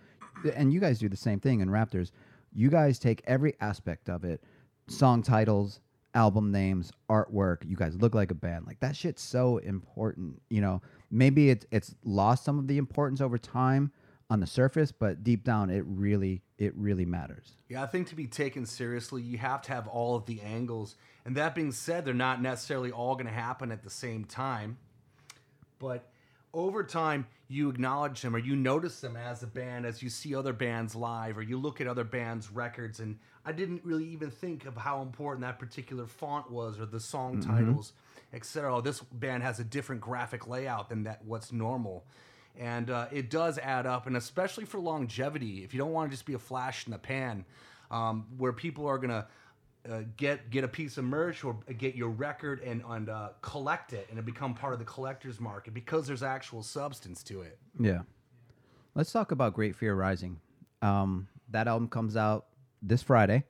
[0.54, 2.10] and you guys do the same thing in Raptors.
[2.52, 4.42] You guys take every aspect of it
[4.86, 5.80] song titles,
[6.14, 7.58] album names, artwork.
[7.66, 8.66] You guys look like a band.
[8.66, 10.40] Like that shit's so important.
[10.50, 13.90] You know, maybe it's it's lost some of the importance over time
[14.30, 17.56] on the surface, but deep down, it really it really matters.
[17.68, 20.96] Yeah, I think to be taken seriously, you have to have all of the angles.
[21.24, 24.78] And that being said, they're not necessarily all going to happen at the same time.
[25.78, 26.08] But
[26.52, 30.34] over time, you acknowledge them or you notice them as a band as you see
[30.34, 33.00] other bands live or you look at other bands' records.
[33.00, 37.00] And I didn't really even think of how important that particular font was or the
[37.00, 37.50] song mm-hmm.
[37.50, 37.92] titles,
[38.32, 38.76] etc.
[38.76, 42.06] Oh, this band has a different graphic layout than that what's normal.
[42.58, 46.14] And uh, it does add up, and especially for longevity, if you don't want to
[46.14, 47.44] just be a flash in the pan,
[47.90, 49.26] um, where people are gonna
[49.90, 53.92] uh, get get a piece of merch or get your record and and uh, collect
[53.92, 57.58] it, and it become part of the collector's market because there's actual substance to it.
[57.78, 58.02] Yeah.
[58.94, 60.38] Let's talk about Great Fear Rising.
[60.80, 62.46] Um, that album comes out
[62.80, 63.42] this Friday.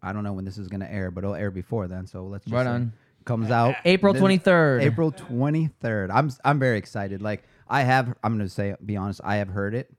[0.00, 2.06] I don't know when this is going to air, but it'll air before then.
[2.06, 2.92] So let's just Right say on.
[3.24, 4.82] Comes out April 23rd.
[4.82, 6.10] April twenty third.
[6.10, 7.22] I'm I'm very excited.
[7.22, 8.14] Like I have.
[8.22, 9.20] I'm going to say, be honest.
[9.24, 9.90] I have heard it,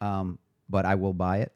[0.00, 1.52] um, but I will buy it.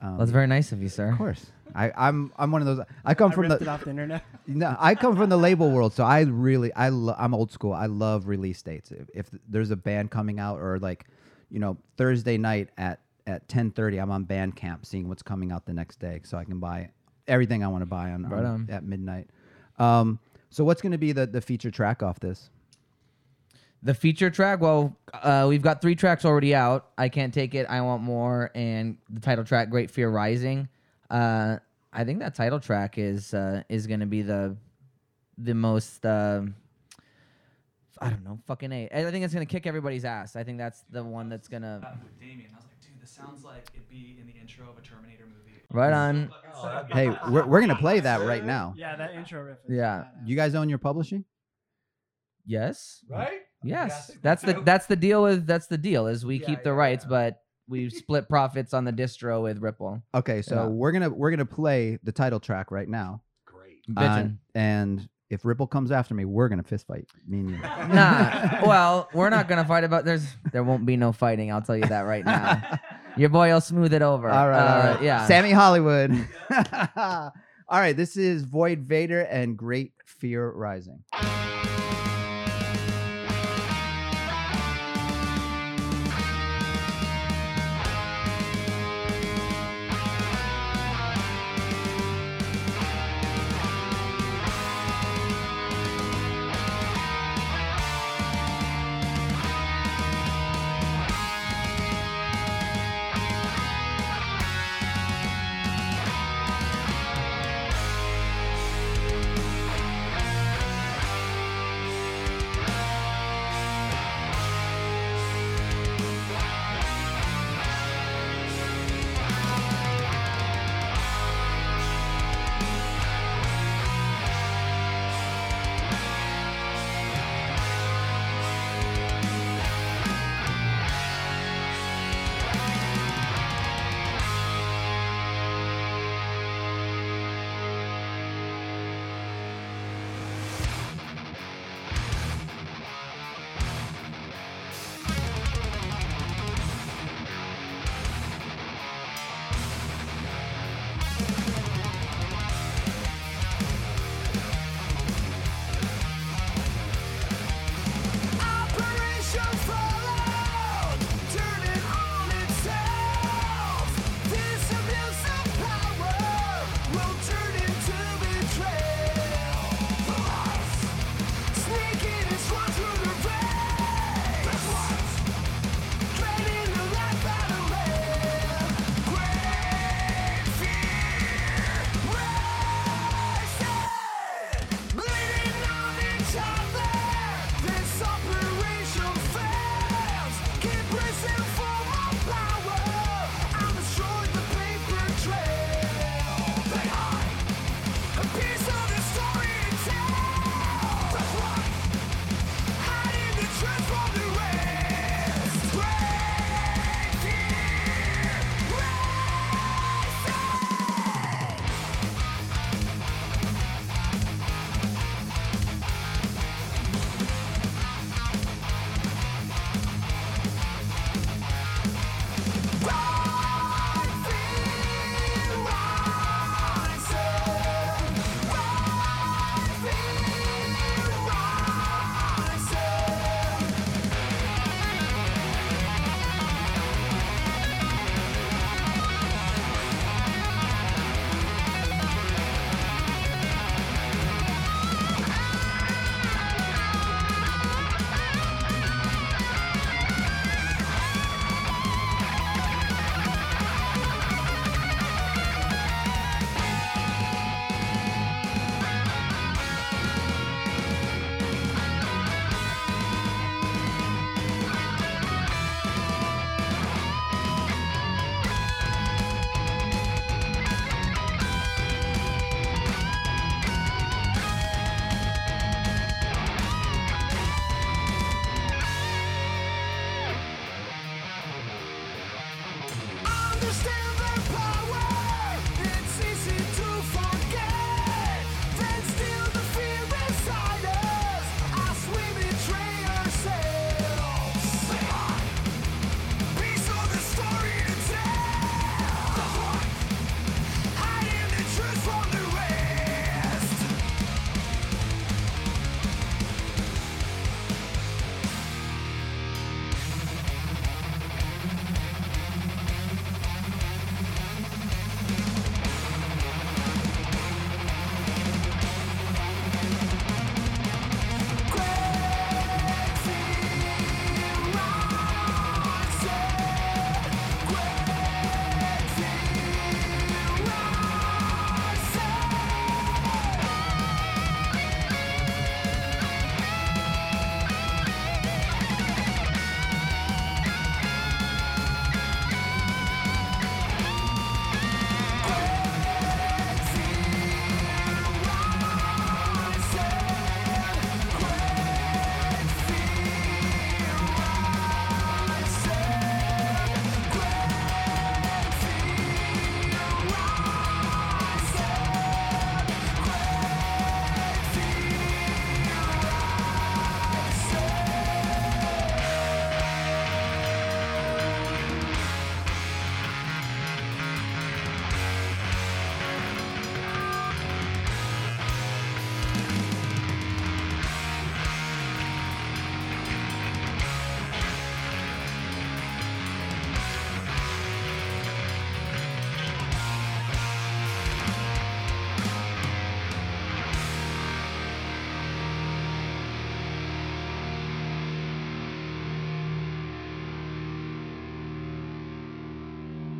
[0.00, 1.46] Um, that's very nice of you sir Of course.
[1.74, 2.86] I, I'm I'm one of those.
[3.04, 4.24] I come I from the it off the internet.
[4.46, 7.72] no, I come from the label world, so I really I lo- I'm old school.
[7.72, 8.90] I love release dates.
[8.92, 11.06] If, if there's a band coming out or like,
[11.50, 15.74] you know, Thursday night at at 10:30, I'm on Bandcamp seeing what's coming out the
[15.74, 16.90] next day, so I can buy
[17.26, 18.68] everything I want to buy on, Right on- on.
[18.70, 19.28] at midnight.
[19.78, 22.48] Um, so what's going to be the the feature track off this?
[23.82, 26.88] The feature track, well, uh, we've got three tracks already out.
[26.98, 27.66] I can't take it.
[27.68, 30.68] I want more, and the title track, "Great Fear Rising."
[31.08, 31.58] Uh,
[31.92, 34.56] I think that title track is uh, is going to be the
[35.38, 36.04] the most.
[36.04, 36.54] um
[37.98, 38.90] I don't know, fucking a.
[38.92, 40.36] I think it's going to kick everybody's ass.
[40.36, 41.80] I think that's the one that's going to.
[42.02, 44.76] With Damien, I was like, dude, this sounds like it'd be in the intro of
[44.76, 45.62] a Terminator movie.
[45.70, 46.30] Right on.
[46.92, 48.74] Hey, we're we're gonna play that right now.
[48.76, 49.58] Yeah, that intro riff.
[49.66, 50.08] Is Yeah.
[50.24, 51.24] You guys own your publishing?
[52.44, 53.02] Yes.
[53.08, 53.45] Right?
[53.66, 54.12] Yes.
[54.22, 56.76] That's the that's the deal with that's the deal is we Yeah, keep the yeah,
[56.76, 57.08] rights, yeah.
[57.10, 60.02] but we split profits on the distro with Ripple.
[60.14, 60.66] Okay, so Yeah.
[60.66, 63.22] we're gonna we're gonna play the title track right now.
[63.44, 63.82] Great.
[63.96, 67.08] Uh, and if Ripple comes after me, we're gonna fist fight.
[67.26, 67.58] Me and you.
[67.92, 68.60] nah.
[68.64, 71.86] Well, we're not gonna fight about there's there won't be no fighting, I'll tell you
[71.86, 72.78] that right now.
[73.16, 74.28] Your boy will smooth it over.
[74.30, 75.02] All right, all Uh, right.
[75.02, 75.26] Yeah.
[75.26, 76.12] Sammy Hollywood.
[76.96, 77.32] all
[77.70, 81.02] right, this is Void Vator and Great Fear Rising.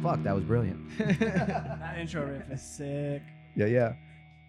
[0.07, 0.81] Fuck, that was brilliant.
[0.99, 3.23] That intro riff is sick.
[3.57, 3.95] Yeah, yeah.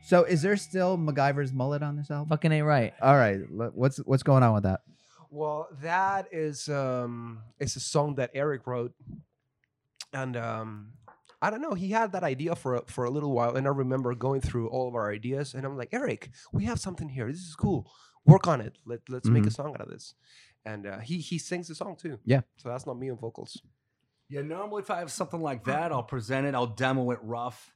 [0.04, 2.30] So, is there still MacGyver's mullet on this album?
[2.30, 2.94] Fucking ain't right.
[3.02, 4.82] All right, le- what's what's going on with that?
[5.32, 8.94] Well, that is um it's a song that Eric wrote,
[10.14, 10.94] and um
[11.42, 11.74] I don't know.
[11.74, 14.70] He had that idea for a, for a little while, and I remember going through
[14.70, 17.28] all of our ideas, and I'm like, Eric, we have something here.
[17.28, 17.90] This is cool.
[18.26, 18.78] Work on it.
[18.86, 20.16] Let let's make a song out of this.
[20.66, 22.20] And uh, he he sings the song too.
[22.26, 22.42] Yeah.
[22.58, 23.62] So that's not me on vocals.
[24.30, 27.74] Yeah, normally if I have something like that, I'll present it, I'll demo it rough,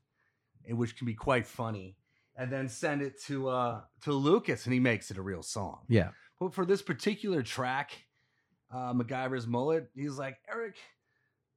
[0.67, 1.95] which can be quite funny,
[2.35, 5.79] and then send it to uh to Lucas, and he makes it a real song.
[5.87, 6.09] Yeah.
[6.39, 7.91] But for this particular track,
[8.73, 10.75] uh, MacGyver's mullet, he's like, Eric,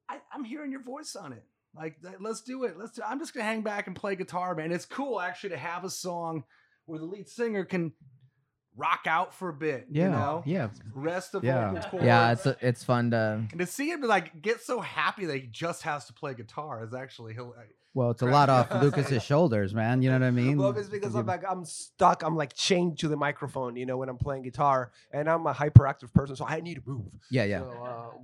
[0.09, 1.45] I, I'm hearing your voice on it.
[1.75, 2.79] Like, let's do it.
[2.79, 2.93] Let's.
[2.93, 4.71] Do, I'm just gonna hang back and play guitar, man.
[4.71, 6.45] It's cool actually to have a song
[6.87, 7.93] where the lead singer can
[8.77, 9.87] rock out for a bit.
[9.91, 10.05] Yeah.
[10.05, 10.69] You know, Yeah.
[10.95, 11.73] rest of the Yeah.
[11.81, 12.03] vocal.
[12.05, 13.47] Yeah, it's it's fun to.
[13.51, 16.85] and to see him like get so happy that he just has to play guitar
[16.85, 17.55] is actually he'll.
[17.97, 18.73] Well, it's a lot off.
[18.83, 20.03] Lucas's shoulders, man.
[20.03, 20.59] You know what I mean?
[20.59, 22.25] Well, it's because I'm like I'm stuck.
[22.25, 25.55] I'm like chained to the microphone, you know, when I'm playing guitar, and I'm a
[25.55, 27.07] hyperactive person, so I need to move.
[27.31, 27.61] yeah, yeah.
[27.61, 27.71] So,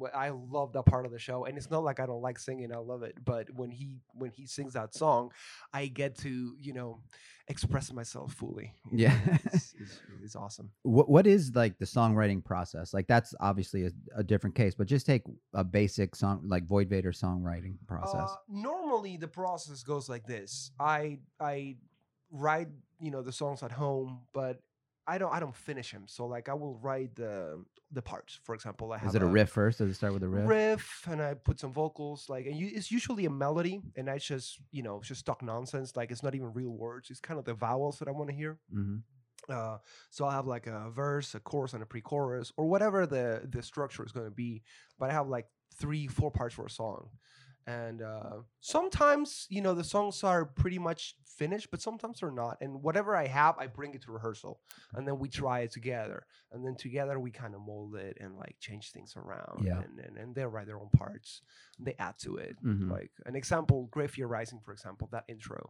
[0.03, 2.41] uh, I love that part of the show, and it's not like I don't like
[2.41, 2.73] singing.
[2.75, 5.31] I love it, but when he when he sings that song,
[5.73, 6.99] I get to you know
[7.51, 8.73] express myself fully.
[8.93, 9.11] Yeah.
[9.27, 10.71] know, it's, it's, it's awesome.
[10.83, 12.95] what what is like the songwriting process?
[12.95, 15.23] Like that's obviously a, a different case, but just take
[15.53, 18.31] a basic song like Void Vator songwriting process.
[18.31, 21.77] Uh, normally, the process goes like this: I I
[22.31, 22.69] write
[23.01, 24.61] you know the songs at home, but
[25.07, 26.05] I don't I don't finish him.
[26.07, 28.39] So like I will write the the parts.
[28.45, 29.79] For example, I have is it a riff first?
[29.79, 30.49] Does it start with a riff?
[30.49, 34.19] riff and I put some vocals like and you, it's usually a melody and I
[34.19, 37.45] just you know just talk nonsense like it's not even real words it's kind of
[37.45, 38.99] the vowels that I want to hear hmm
[39.49, 39.79] uh,
[40.11, 43.63] so I'll have like a verse a chorus and a pre-chorus or whatever the the
[43.63, 44.63] structure is going to be
[44.99, 47.09] but I have like three four parts for a song
[47.71, 51.03] and uh, sometimes you know the songs are pretty much
[51.41, 54.55] finished but sometimes they're not and whatever I have I bring it to rehearsal
[54.95, 56.19] and then we try it together
[56.53, 59.81] and then together we kind of mold it and like change things around Yeah.
[59.83, 61.29] and, and, and they write their own parts
[61.87, 62.91] they add to it Mhm.
[62.97, 65.63] like an example great rising for example that intro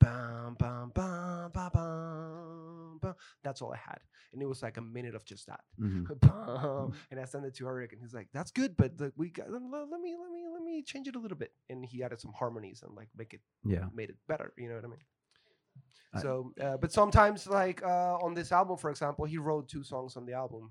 [0.00, 3.14] bum, bum, bum, bum, bum, bum.
[3.44, 4.00] that's all i had.
[4.32, 5.60] And it was like a minute of just that.
[5.78, 6.04] Hmm
[7.10, 9.50] and i sent it to eric and he's like that's good but the, we got
[9.50, 11.52] let, let me let me let me change it a little bit.
[11.68, 13.86] And he added some harmonies and like make it Yeah.
[13.94, 15.04] made it better you know what i mean?
[16.14, 19.84] I- so uh, but sometimes like uh, on this album for example he wrote two
[19.84, 20.70] songs on the album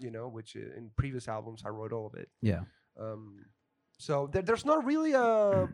[0.00, 2.28] you know which uh, in previous albums i wrote all of it.
[2.42, 2.62] Yeah.
[2.98, 3.44] um,
[3.98, 5.68] so there, there's not really a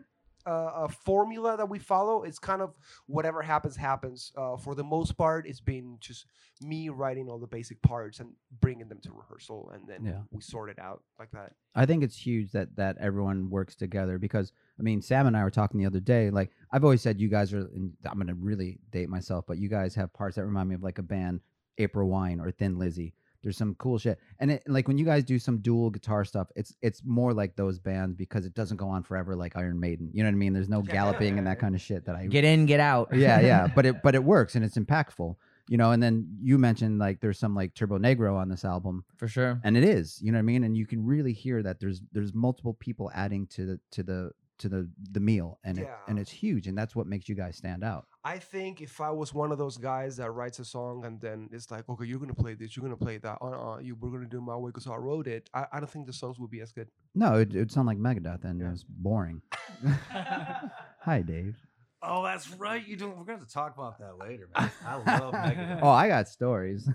[0.45, 2.23] uh, a formula that we follow.
[2.23, 2.73] It's kind of
[3.07, 4.31] whatever happens happens.
[4.37, 6.25] Uh, for the most part, it's been just
[6.61, 8.29] me writing all the basic parts and
[8.59, 10.21] bringing them to rehearsal, and then Yeah.
[10.31, 11.53] we sort it out like that.
[11.73, 15.43] I think it's huge that that everyone works together because I mean Sam and I
[15.43, 16.29] were talking the other day.
[16.29, 17.59] Like I've always said, you guys are.
[17.75, 20.83] And I'm gonna really date myself, but you guys have parts that remind me of
[20.83, 21.41] like a band,
[21.77, 23.13] April Wine or Thin Lizzy.
[23.43, 26.47] There's some cool shit, and it, like when you guys do some dual guitar stuff,
[26.55, 30.09] it's it's more like those bands because it doesn't go on forever like Iron Maiden.
[30.13, 30.53] You know what I mean?
[30.53, 33.09] There's no galloping and that kind of shit that I Get in, get out.
[33.13, 35.35] yeah, yeah, but it but it works and it's impactful.
[35.69, 39.27] You know, and then you mentioned like there's some like Turbonegro on this album, for
[39.27, 39.59] sure.
[39.63, 42.01] and it is you know what i mean and you can really hear that there's
[42.11, 44.31] there's multiple people adding to the to the
[44.61, 47.57] to the the meal and it, and it's huge and that's what makes you guys
[47.57, 51.05] stand out I think if I was one of those guys that writes a song
[51.05, 53.79] and then it's like, okay, you're gonna play this, you're gonna play that, uh, uh
[53.79, 55.49] you we're gonna do my way because I wrote it.
[55.55, 56.87] I, I don't think the songs would be as good.
[57.15, 59.41] no it would sound like megadeth and it was boring
[60.99, 61.57] hi dave
[62.03, 62.83] Oh, that's right.
[62.83, 63.15] You don't.
[63.15, 64.71] We're going to talk about that later, man.
[64.83, 65.79] I love Megadeth.
[65.83, 66.89] oh i got stories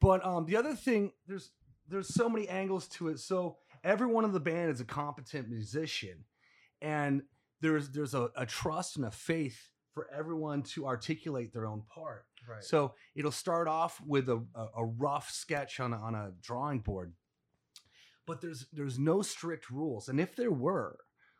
[0.00, 1.52] But um, the other thing, there's
[1.88, 3.20] there's so many angles to it.
[3.20, 6.24] So everyone in the band is a competent musician,
[6.82, 7.22] and
[7.60, 12.26] there's there's a, a trust and a faith for everyone to articulate their own part.
[12.48, 12.64] Right.
[12.64, 16.80] So it'll start off with a, a, a rough sketch on a, on a drawing
[16.80, 17.12] board,
[18.26, 20.08] but there's there's no strict rules.
[20.08, 20.98] And if there were,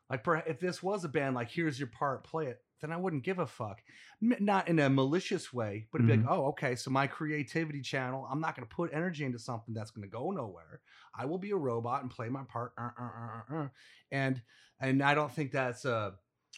[0.08, 2.98] like per, if this was a band, like here's your part, play it, then I
[2.98, 3.80] wouldn't give a fuck.
[4.22, 7.80] M- Not in a malicious way, but it'd be like, oh, okay, so my creativity
[7.80, 10.80] channel, I'm not going to put energy into something that's going to go nowhere.
[11.14, 13.68] I will be a robot and play my part, uh, uh, uh, uh, uh.
[14.10, 14.42] and
[14.80, 16.14] and I don't think that's a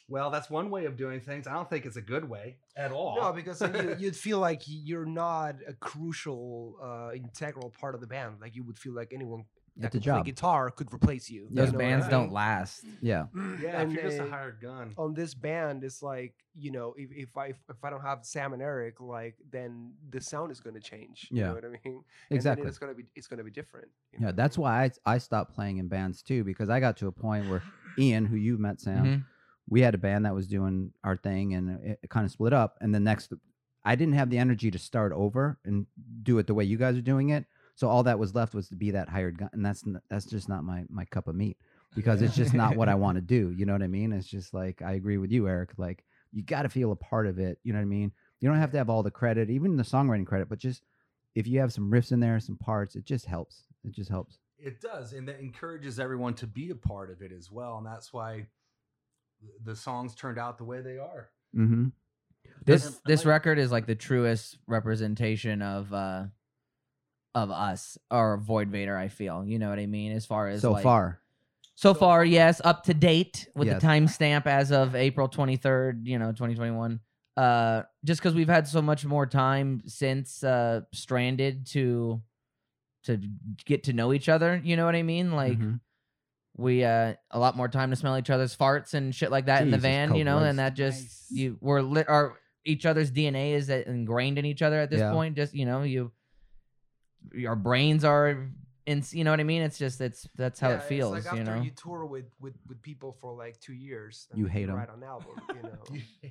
[0.08, 1.46] well, that's one way of doing things.
[1.46, 3.16] I don't think it's a good way at all.
[3.20, 8.00] No, because then you, you'd feel like you're not a crucial, uh, integral part of
[8.00, 8.36] the band.
[8.40, 9.44] Like you would feel like anyone
[9.76, 10.24] that It's a could play job.
[10.26, 11.48] guitar could replace you.
[11.50, 12.10] Those you know what I bands mean?
[12.10, 12.84] don't last.
[13.02, 13.26] yeah
[13.60, 14.92] yeah, and if you're just a they- hired gun.
[14.96, 18.52] on this band it's like you know if, if i if, I don't have sam
[18.52, 21.48] and eric like then the sound is going to change you Yeah.
[21.48, 21.80] know what i mean
[22.30, 24.32] And exactly then it's going to be it's going to be different you yeah know?
[24.32, 27.48] that's why I, I stopped playing in bands too because i got to a point
[27.50, 27.62] where
[27.98, 29.24] ian who you met sam Mhm.
[29.68, 32.52] we had a band that was doing our thing and it, it kind of split
[32.52, 33.32] up and the next
[33.84, 35.86] i didn't have the energy to start over and
[36.22, 37.44] do it the way you guys are doing it
[37.74, 40.48] so all that was left was to be that hired gun and that's that's just
[40.48, 41.56] not my my cup of meat
[41.94, 44.12] because it's just not what i want to do you know what i mean?
[44.12, 47.26] It's just like i agree with you eric like you got to feel a part
[47.26, 48.12] of it you know what i mean?
[48.40, 50.82] You don't have to have all the credit even the songwriting credit but just
[51.34, 54.38] if you have some riffs in there some parts it just helps it just helps.
[54.58, 57.86] It does, and that encourages everyone to be a part of it as well, and
[57.86, 58.46] that's why
[59.62, 61.28] the songs turned out the way they are.
[61.54, 61.88] mm-hmm.
[62.64, 66.24] This this record is like the truest representation of uh
[67.34, 68.96] of us or Void Vator.
[68.96, 71.20] I feel you know what I mean as far as so like- far
[71.76, 73.80] So far, yes, up to date with Yes.
[73.82, 77.00] the timestamp as of April 23rd, you know, 2021.
[77.36, 82.22] Uh just cuz we've had so much more time since uh stranded to
[83.04, 83.18] to
[83.66, 85.32] get to know each other, you know what I mean?
[85.32, 85.80] Like Mhm.
[86.56, 89.62] we uh a lot more time to smell each other's farts and shit like that
[89.62, 90.50] in the Jesus van, you know, Christ.
[90.50, 91.26] and that just Nice.
[91.32, 95.00] you we're lit our each other's DNA is uh, ingrained in each other at this
[95.00, 95.10] Yeah.
[95.12, 95.34] point.
[95.36, 96.12] Just you know, you
[97.46, 98.48] our brains are
[98.86, 99.62] in you know what I mean?
[99.62, 101.62] It's just it's that's how Yeah, it it's feels, like you after know.
[101.62, 104.76] you tour with with with people for like two years and You hate them.
[104.76, 106.30] write an album you know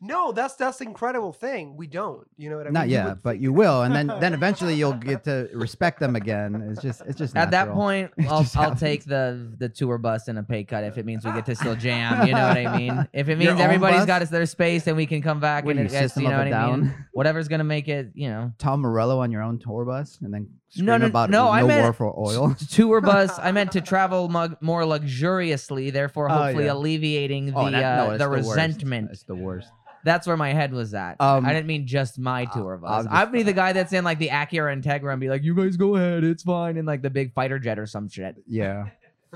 [0.00, 2.94] no that's that's the incredible thing we don't you know what i mean Not You
[2.94, 6.54] yet, would but you will, and then then eventually you'll get to respect them again.
[6.70, 10.28] It's just it's just At that point, I'll just I'll take the the tour bus
[10.28, 12.26] and a pay cut if it means we get to still jam.
[12.26, 13.08] You know what I mean?
[13.12, 14.06] If it means own everybody's bus?
[14.06, 16.22] got us their space and we can come back What and are it you, System
[16.24, 16.80] you know of what a I mean?
[16.84, 17.06] Down?
[17.12, 18.52] Whatever's gonna make it, you know.
[18.58, 21.50] Tom Morello on your own tour bus, and then scream No, no, about no, no,
[21.50, 22.54] I meant- war for oil.
[22.70, 23.38] tour bus.
[23.38, 26.72] I meant to travel mug, more luxuriously, therefore Oh, hopefully yeah.
[26.72, 28.48] alleviating the Oh, that- no, uh, it's the, worst.
[28.50, 29.10] resentment.
[29.10, 29.68] It's the worst.
[30.04, 31.20] That's where my head was at.
[31.20, 32.90] Um, I didn't mean just my uh, tour bus.
[32.90, 35.42] I'm just- I'd be the guy that's in like the Acura Integra and be like,
[35.42, 38.36] "You guys go ahead, it's fine," in like the big fighter jet or some shit.
[38.46, 38.86] Yeah.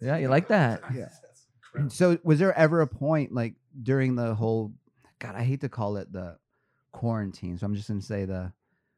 [0.00, 0.82] Yeah, you like that?
[0.94, 1.08] Yeah.
[1.88, 4.72] So was there ever a point like during the whole
[5.18, 6.36] God, I hate to call it the
[6.92, 8.52] quarantine, so I'm just gonna say the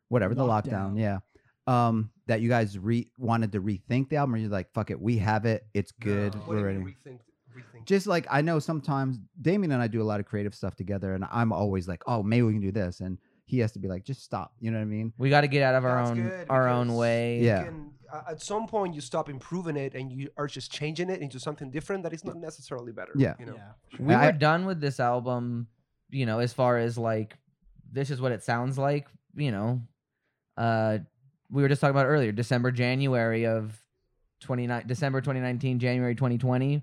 [0.08, 0.98] whatever, the lockdown, Lockdown.
[1.00, 1.18] yeah.
[1.66, 5.00] Um, that you guys re wanted to rethink the album, or you're like, fuck it,
[5.00, 6.78] we have it, it's good, What do we're you ready.
[6.78, 7.18] mean rethink,
[7.56, 7.86] rethink?
[7.86, 11.14] just like I know sometimes Damien and I do a lot of creative stuff together,
[11.14, 13.88] and I'm always like, oh, maybe we can do this, and he has to be
[13.88, 14.54] like, just stop.
[14.60, 15.12] You know what I mean?
[15.18, 17.38] We got to get out of our That's own good our own because way.
[17.40, 17.64] you Yeah.
[17.64, 21.20] can- uh, at some point you stop improving it and you are just changing it
[21.20, 23.34] into something different that is not necessarily better Yeah.
[23.38, 23.72] you know Yeah.
[24.00, 25.68] we I- were done with this album
[26.08, 27.38] you know as far as like
[27.92, 29.06] this is what it sounds like
[29.36, 29.82] you know
[30.56, 30.98] uh
[31.50, 33.78] we were just talking about earlier december january of
[34.40, 36.82] 29 december 2019 january 2020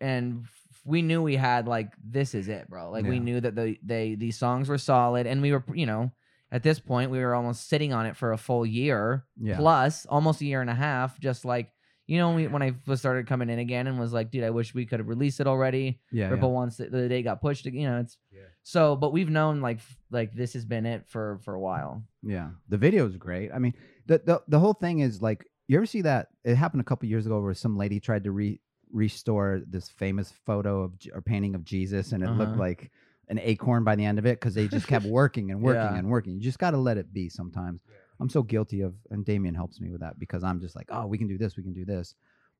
[0.00, 0.44] and
[0.84, 2.90] we knew we had like this is it, bro.
[2.90, 6.10] Like we knew that the they these songs were solid, and we were you know
[6.50, 9.56] at this point we were almost sitting on it for a full year Yeah.
[9.58, 11.20] plus, almost a year and a half.
[11.20, 11.70] Just like
[12.06, 14.50] you know we, when I was started coming in again and was like, dude, I
[14.50, 16.00] wish we could have released it already.
[16.10, 16.28] Yeah.
[16.30, 16.54] Ripple yeah.
[16.54, 17.64] once the, the day got pushed.
[17.66, 18.40] You know, it's Yeah.
[18.62, 18.96] so.
[18.96, 19.80] But we've known like
[20.10, 22.02] like this has been it for for a while.
[22.22, 23.50] Yeah, the video is great.
[23.52, 23.74] I mean,
[24.06, 26.28] the, the the whole thing is like, you ever see that?
[26.44, 28.60] It happened a couple years ago where some lady tried to re
[28.92, 32.60] restore this famous photo of or painting of Jesus, and it looked Uh-huh.
[32.60, 32.90] like
[33.28, 35.96] an acorn by the end of it because they just kept working and working Yeah.
[35.96, 36.34] and working.
[36.34, 37.82] You just got to let it be sometimes.
[38.22, 41.06] I'm so guilty of, and Damien helps me with that because I'm just like, oh,
[41.06, 42.14] we can do this, we can do this,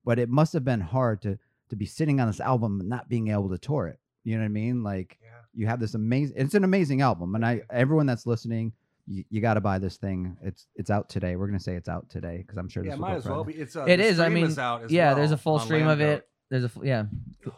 [0.04, 1.38] but it must have been hard to
[1.70, 3.98] to be sitting on this album and not being able to tour it.
[4.24, 4.82] You know what I mean?
[4.82, 5.28] Like Yeah.
[5.54, 6.36] you have this amazing.
[6.36, 8.72] It's an amazing album, and I everyone that's listening,
[9.06, 10.36] you, you got to buy this thing.
[10.42, 11.36] It's it's out today.
[11.36, 13.54] We're gonna say it's out today because I'm sure Yeah, this might as well be.
[13.54, 15.60] It's uh, It the is, I mean, is out as yeah, there's a full on
[15.60, 16.28] stream of it.
[16.50, 17.04] There's a f- yeah.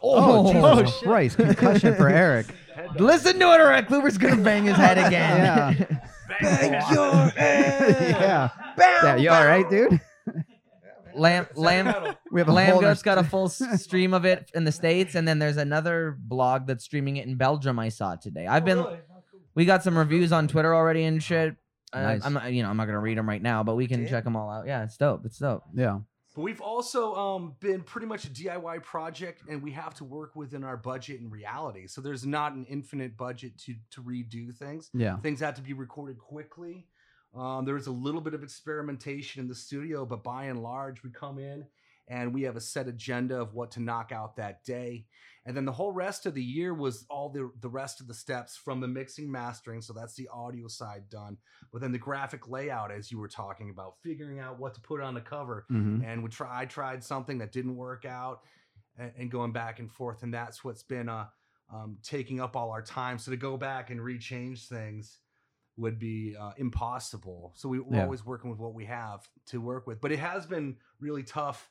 [0.01, 0.77] Oh, Oh.
[0.81, 1.35] Jesus Christ!
[1.37, 2.47] Concussion for Eric.
[2.99, 5.11] Listen to it, or Kluiber's gonna bang his head again.
[5.89, 5.99] Yeah.
[6.41, 7.95] Bang your head.
[8.19, 8.49] yeah.
[8.77, 9.15] Bam, Yeah.
[9.17, 9.99] You all right, dude?
[11.13, 14.51] Lamb, lamb, We have a Lamb whole Goat's got a full s- stream of it
[14.53, 17.79] in the states, and then there's another blog that's streaming it in Belgium.
[17.79, 18.47] I saw today.
[18.47, 18.85] I've been,
[19.53, 21.55] we got some reviews on Twitter already and shit.
[21.93, 22.25] Uh, Nice.
[22.25, 24.25] I'm not, you know, I'm not gonna read them right now, but we can check
[24.25, 24.67] them all out.
[24.67, 25.21] Yeah, it's dope.
[25.25, 25.63] It's dope.
[25.73, 25.99] Yeah.
[26.35, 30.35] But we've also um, been pretty much a DIY project, and we have to work
[30.35, 31.87] within our budget and reality.
[31.87, 34.89] So there's not an infinite budget to to redo things.
[34.93, 35.17] Yeah.
[35.17, 36.87] Things have to be recorded quickly.
[37.33, 41.03] Um, there is a little bit of experimentation in the studio, but by and large,
[41.03, 41.65] we come in
[42.07, 45.05] and we have a set agenda of what to knock out that day.
[45.45, 48.13] And then the whole rest of the year was all the the rest of the
[48.13, 49.81] steps from the mixing, mastering.
[49.81, 51.37] So that's the audio side done.
[51.71, 55.01] But then the graphic layout, as you were talking about, figuring out what to put
[55.01, 58.39] on the cover, hmm and we try I tried something that didn't work out
[58.97, 61.25] and, and going back and forth and that's what's been uh
[61.73, 65.19] um, taking up all our time so to go back and rechange things
[65.77, 68.03] would be uh, impossible so we, we're Yeah.
[68.03, 71.69] always working with what we have to work with but it has been really tough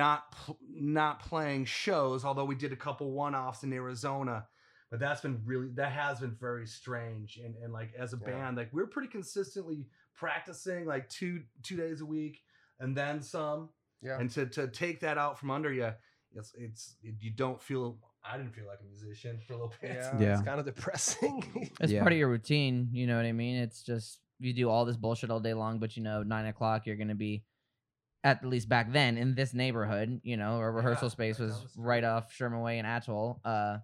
[0.00, 4.46] not pl- not playing shows although we did a couple one-offs in Arizona
[4.90, 8.26] but that's been really that has been very strange and and like as a Yeah.
[8.30, 12.40] band like we're pretty consistently practicing like two two days a week
[12.80, 13.70] and then some
[14.02, 14.18] Yeah.
[14.20, 15.90] and to to take that out from under you
[16.34, 19.74] it's it's it, you don't feel i didn't feel like a musician for a little
[19.80, 20.32] bit Yeah, Yeah.
[20.34, 21.36] it's kind of depressing.
[21.80, 22.00] It's Yeah.
[22.02, 22.88] part of your routine.
[22.92, 23.56] You know what I mean?
[23.56, 26.86] It's just you do all this bullshit all day long, but you know, nine o'clock
[26.86, 27.42] you're gonna be
[28.24, 30.20] at least back then in this neighborhood.
[30.22, 31.70] You know, our rehearsal Yeah, space was street.
[31.76, 33.40] right off Sherman Way and Atoll.
[33.44, 33.78] Uh,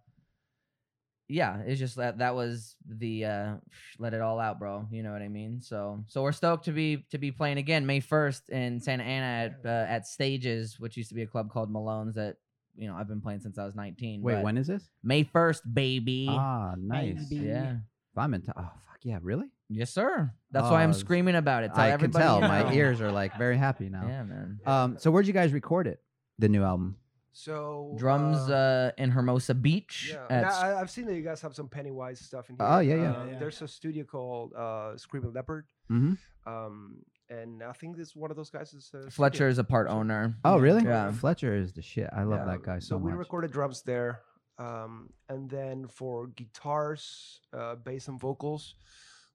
[1.30, 3.54] yeah, it's just that that was the uh,
[3.98, 4.86] let it all out, bro.
[4.90, 5.60] You know what I mean?
[5.60, 9.26] So so we're stoked to be to be playing again May first in Santa Ana
[9.26, 12.36] at uh, at Stages, which used to be a club called Malone's that.
[12.80, 14.22] You know, I've been playing since I was 19.
[14.22, 14.88] Wait, when is this?
[15.02, 16.28] May 1st, baby.
[16.30, 17.28] Ah, nice.
[17.28, 17.46] Baby.
[17.46, 17.72] yeah.
[17.72, 18.42] If I'm in.
[18.42, 19.18] T- oh, fuck yeah!
[19.20, 19.46] Really?
[19.68, 20.32] Yes, sir.
[20.50, 21.68] That's why I'm Oh, screaming about it.
[21.74, 22.36] Tell I can everybody tell.
[22.40, 22.72] you My know.
[22.72, 24.06] ears are like very happy now.
[24.06, 24.60] Yeah, man.
[24.66, 24.96] Um.
[24.98, 26.00] So where'd you guys record it?
[26.38, 26.96] The new album.
[27.32, 30.10] so Drums uh, uh, in Hermosa Beach.
[30.12, 32.56] Yeah, at and s- I, I've seen that you guys have some Pennywise stuff in
[32.56, 32.66] here.
[32.66, 33.02] Oh, yeah, yeah.
[33.12, 33.38] Uh, Yeah, yeah.
[33.38, 36.14] There's a studio called uh, Screaming Leopard, Mm-hmm.
[36.52, 36.96] um,
[37.30, 40.34] and I think this one of those guys is uh, Fletcher is a part owner.
[40.44, 40.82] Oh, really?
[40.84, 41.12] Yeah.
[41.12, 42.08] Fletcher is the shit.
[42.12, 43.18] I love that guy so, we much.
[43.18, 44.20] recorded drums there,
[44.58, 48.74] um, and then for guitars, uh, bass, and vocals,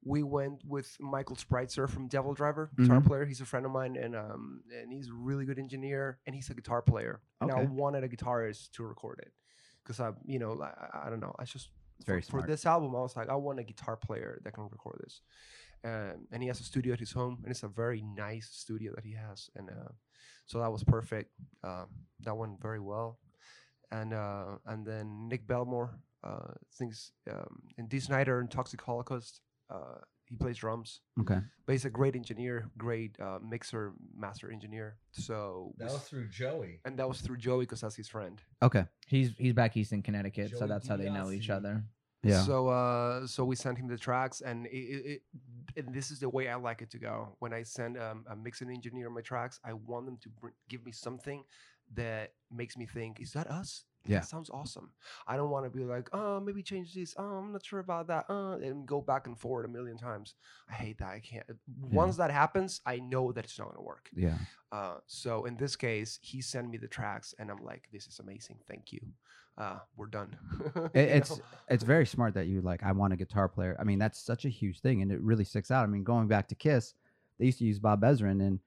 [0.05, 3.07] we went with Michael Spreitzer from DevilDriver, guitar Mhm.
[3.07, 3.25] player.
[3.25, 6.49] He's a friend of mine, and um, and he's a really good engineer, and he's
[6.49, 7.21] a guitar player.
[7.41, 9.33] And I wanted a guitarist to record it,
[9.83, 11.69] because I, you know, I, I- don't know, I just
[12.05, 14.63] very for, for this album, I was like, I want a guitar player that can
[14.69, 15.21] record this.
[15.85, 18.93] Um, and he has a studio at his home, and it's a very nice studio
[18.95, 19.49] that he has.
[19.55, 19.91] And uh,
[20.45, 21.31] so that was perfect.
[21.63, 21.87] Um,
[22.21, 23.19] that went very well.
[23.91, 25.91] And uh, and then Nick Bellmore
[26.23, 31.01] uh, thinks um, in Dee Snider and Toxic Holocaust, uh, he plays drums.
[31.19, 31.39] okay.
[31.65, 34.97] But he's a great engineer, great uh, mixer, master engineer.
[35.11, 38.41] So that was through joey and that was through Joey because that's his friend.
[38.61, 38.85] Okay.
[39.07, 41.83] He's he's back east in Connecticut, so that's how they know each other.
[42.23, 42.41] Yeah.
[42.43, 45.21] So uh, so we sent him the tracks, and it, it,
[45.75, 47.35] it and this is the way I like it to go.
[47.39, 50.85] When I send um, a mixing engineer my tracks, I want them to br- give
[50.85, 51.43] me something
[51.95, 53.83] that makes me think, is that us?
[54.05, 54.19] Yeah.
[54.19, 54.91] That sounds awesome.
[55.27, 57.15] I don't want to be like, oh, maybe change this.
[57.17, 58.25] Oh, I'm not sure about that.
[58.29, 60.35] Uh, and go back and forward a million times.
[60.69, 61.09] I hate that.
[61.09, 61.45] I can't.
[61.91, 64.09] Once that happens, I know that it's not going to work.
[64.15, 64.37] yeah.
[64.71, 68.19] Uh, so in this case, he sent me the tracks, and I'm like, this is
[68.19, 68.57] amazing.
[68.67, 68.99] Thank you.
[69.57, 70.35] Uh, we're done.
[70.95, 71.43] It, it's know?
[71.69, 72.83] it's very smart that you like.
[72.83, 73.77] I want a guitar player.
[73.79, 75.83] I mean, that's such a huge thing, and it really sticks out.
[75.83, 76.95] I mean, going back to Kiss,
[77.39, 78.59] they used to use Bob Ezrin, and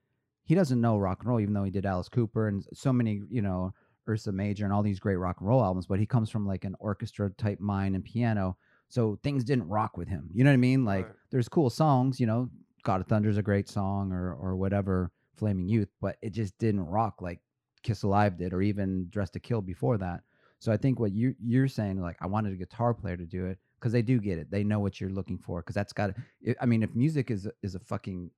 [0.45, 3.23] he doesn't know rock and roll, even though he did Alice Cooper and so many,
[3.29, 3.75] you know,
[4.09, 6.65] Ursa Major and all these great rock and roll albums, but he comes from like
[6.65, 8.57] an orchestra type mind and piano.
[8.89, 10.31] So things didn't rock with him.
[10.33, 10.85] You know what I mean?
[10.85, 11.15] Like Right.
[11.31, 12.49] there's cool songs, you know,
[12.85, 16.85] God of Thunder's a great song or or whatever, Flaming Youth, but it just didn't
[16.87, 17.41] rock like
[17.83, 20.23] Kiss Alive did or even Dress to Kill before that.
[20.59, 23.47] So I think what you you're saying, like I wanted a guitar player to do
[23.47, 24.51] it because they do get it.
[24.51, 26.13] They know what you're looking for because that's got.
[26.61, 28.31] I mean, if music is is a fucking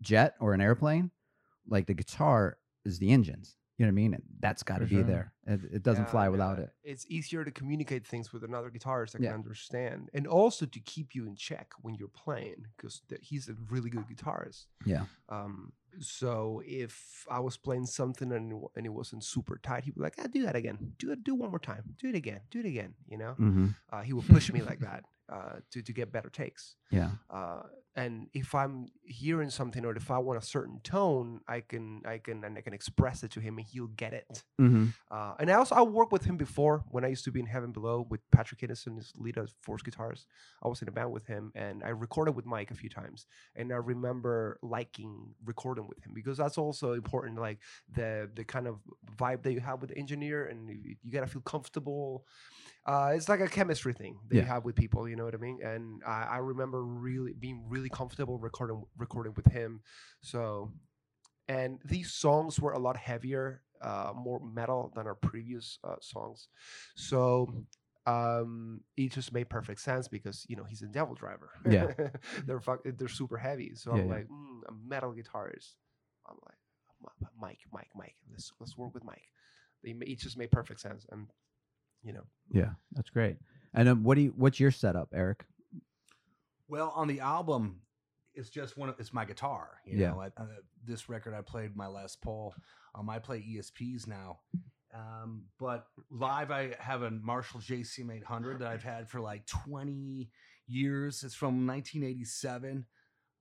[0.00, 1.10] jet or an airplane,
[1.68, 3.56] like the guitar is the engines.
[3.82, 4.22] You know what I mean?
[4.38, 5.02] That's got to be sure.
[5.02, 5.32] there.
[5.44, 6.64] It, it doesn't Yeah, fly without yeah.
[6.66, 6.70] it.
[6.84, 9.30] It's easier to communicate things with another guitarist that Yeah.
[9.30, 13.54] can understand, and also to keep you in check when you're playing, because he's a
[13.68, 14.66] really good guitarist.
[14.86, 15.06] Yeah.
[15.28, 19.96] Um, so if I was playing something and it, and it wasn't super tight, he'd
[19.96, 20.92] be like, "Ah, do that again.
[20.98, 21.24] Do it.
[21.24, 21.96] Do one more time.
[21.98, 22.42] Do it again.
[22.52, 23.66] Do it again." You know, Mm-hmm.
[23.92, 26.76] uh, he would push me like that uh, to to get better takes.
[26.92, 27.10] Yeah.
[27.30, 27.62] Uh,
[27.94, 32.18] and if I'm hearing something or if I want a certain tone, I can I
[32.18, 34.42] can and I can express it to him and he'll get it.
[34.60, 34.86] Mm-hmm.
[35.10, 37.46] Uh, and I also I worked with him before when I used to be in
[37.46, 40.26] Heaven Below with Patrick Kennison, his lead as Force Guitars.
[40.62, 43.26] I was in a band with him, and I recorded with Mike a few times.
[43.56, 47.58] And I remember liking recording with him because that's also important, like
[47.94, 48.78] the the kind of
[49.18, 52.24] vibe that you have with the engineer, and you, you gotta feel comfortable.
[52.84, 55.38] Uh, it's like a chemistry thing that you have with people, you know what I
[55.38, 55.60] mean?
[55.62, 59.80] And I, I remember really being really comfortable recording recording with him.
[60.22, 60.72] So
[61.48, 66.48] and these songs were a lot heavier, uh, more metal than our previous uh, songs.
[66.94, 67.52] So
[68.06, 71.48] um, it just made perfect sense because you know he's a DevilDriver.
[71.68, 71.92] Yeah.
[72.46, 73.74] they're fuck, they're super heavy.
[73.74, 74.14] So Yeah, I'm yeah.
[74.14, 75.74] like, mm, a metal guitarist.
[76.28, 78.16] I'm like, Mike, Mike, Mike.
[78.30, 79.24] Let's let's work with Mike.
[79.82, 81.26] They It just made perfect sense, and
[82.02, 82.70] you know, Yeah.
[82.92, 83.36] That's great.
[83.74, 84.34] And um, what do you?
[84.36, 85.44] What's your setup, Eric?
[86.68, 87.80] Well, on the album,
[88.34, 88.88] it's just one.
[88.88, 89.80] Of, it's my guitar.
[89.84, 90.10] You Yeah.
[90.10, 90.46] know, I, uh,
[90.84, 92.54] this record I played my Les Paul.
[92.94, 94.40] Um, I play ESPs now,
[94.94, 100.30] um, but live I have a Marshall JCM 800 that I've had for like 20
[100.66, 101.24] years.
[101.24, 102.86] It's from 1987.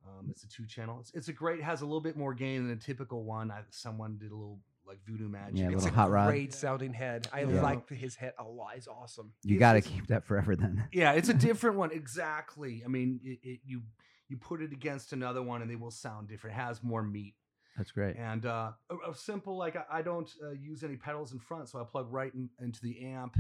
[0.08, 1.00] Um, it's a two channel.
[1.00, 1.62] It's, it's a great.
[1.62, 3.52] Has a little bit more gain than a typical one.
[3.52, 5.58] I, someone did a little like voodoo magic.
[5.60, 6.28] Yeah, a it's a hot rod.
[6.28, 7.28] great sounding head.
[7.32, 7.62] I Yeah.
[7.62, 8.74] like his head a lot.
[8.76, 9.32] It's awesome.
[9.44, 10.88] You It's got to keep that forever then.
[10.92, 11.92] Yeah, it's a different one.
[11.92, 12.82] Exactly.
[12.86, 13.82] I mean, it, it, you
[14.28, 16.56] you put it against another one, and they will sound different.
[16.56, 17.36] It has more meat.
[17.78, 18.18] That's great.
[18.18, 21.70] and uh, a, a simple like I, I don't uh, use any pedals in front,
[21.70, 23.38] so I plug right in, into the amp,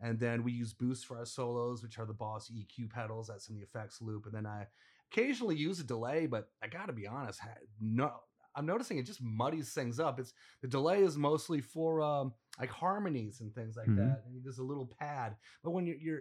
[0.00, 3.28] and then we use boost for our solos, which are the Boss EQ pedals.
[3.28, 4.66] That's in the effects loop, and then I
[5.10, 7.48] occasionally use a delay, but I got to be honest, ha-
[7.80, 8.12] no.
[8.56, 10.18] I'm noticing it just muddies things up.
[10.18, 10.32] It's
[10.62, 13.96] the delay is mostly for um, like harmonies and things like Mhm.
[13.96, 14.22] that.
[14.26, 16.20] And there's a little pad, but when you're, you're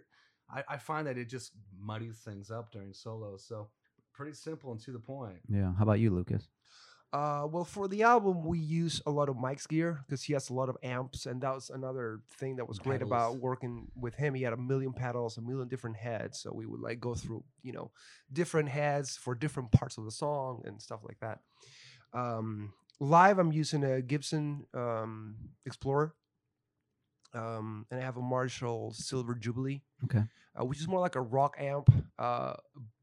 [0.52, 3.46] I, I find that it just muddies things up during solos.
[3.46, 3.70] So
[4.14, 5.40] pretty simple and to the point.
[5.48, 5.74] Yeah.
[5.76, 6.48] How about you, Lucas?
[7.12, 10.52] Uh, well, for the album, we use a lot of Mike's gear because he has
[10.52, 14.14] a lot of amps, and that was another thing that was great about working with
[14.14, 14.36] him.
[14.36, 17.44] He had a million pedals, a million different heads, so we would like go through,
[17.64, 17.90] you know,
[18.32, 21.40] different heads for different parts of the song and stuff like that.
[22.14, 25.36] Um, live, I'm using a Gibson um,
[25.66, 26.14] Explorer,
[27.34, 30.24] um, and I have a Marshall Silver Jubilee Okay.
[30.60, 31.89] uh, which is more like a rock amp.
[32.18, 32.53] Uh,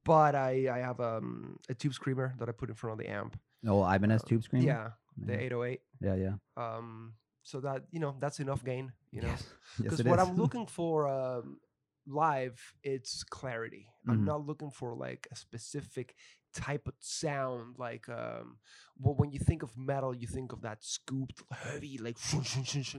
[0.05, 3.11] but I, I have um, a tube screamer that I put in front of the
[3.11, 3.39] amp.
[3.67, 4.65] Oh, Ibanez Uh, tube screamer.
[4.67, 5.39] Yeah, the Yeah.
[5.41, 5.81] 808.
[6.01, 6.15] Yeah.
[6.15, 6.35] Yeah.
[6.57, 8.93] Um, so that you know that's enough gain.
[9.13, 9.43] You know, Yes.
[9.79, 10.29] Yes, because it what is.
[10.29, 11.59] I'm looking for um,
[12.07, 13.89] live, it's clarity.
[14.09, 14.25] I'm Mhm.
[14.25, 16.15] not looking for like a specific
[16.57, 17.77] type of sound.
[17.79, 18.59] Like, um,
[18.99, 22.17] well, when you think of metal, you think of that scooped, heavy, like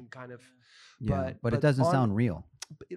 [0.10, 0.42] kind of.
[1.00, 1.24] yeah.
[1.32, 2.46] but- But, it doesn't on- sound real.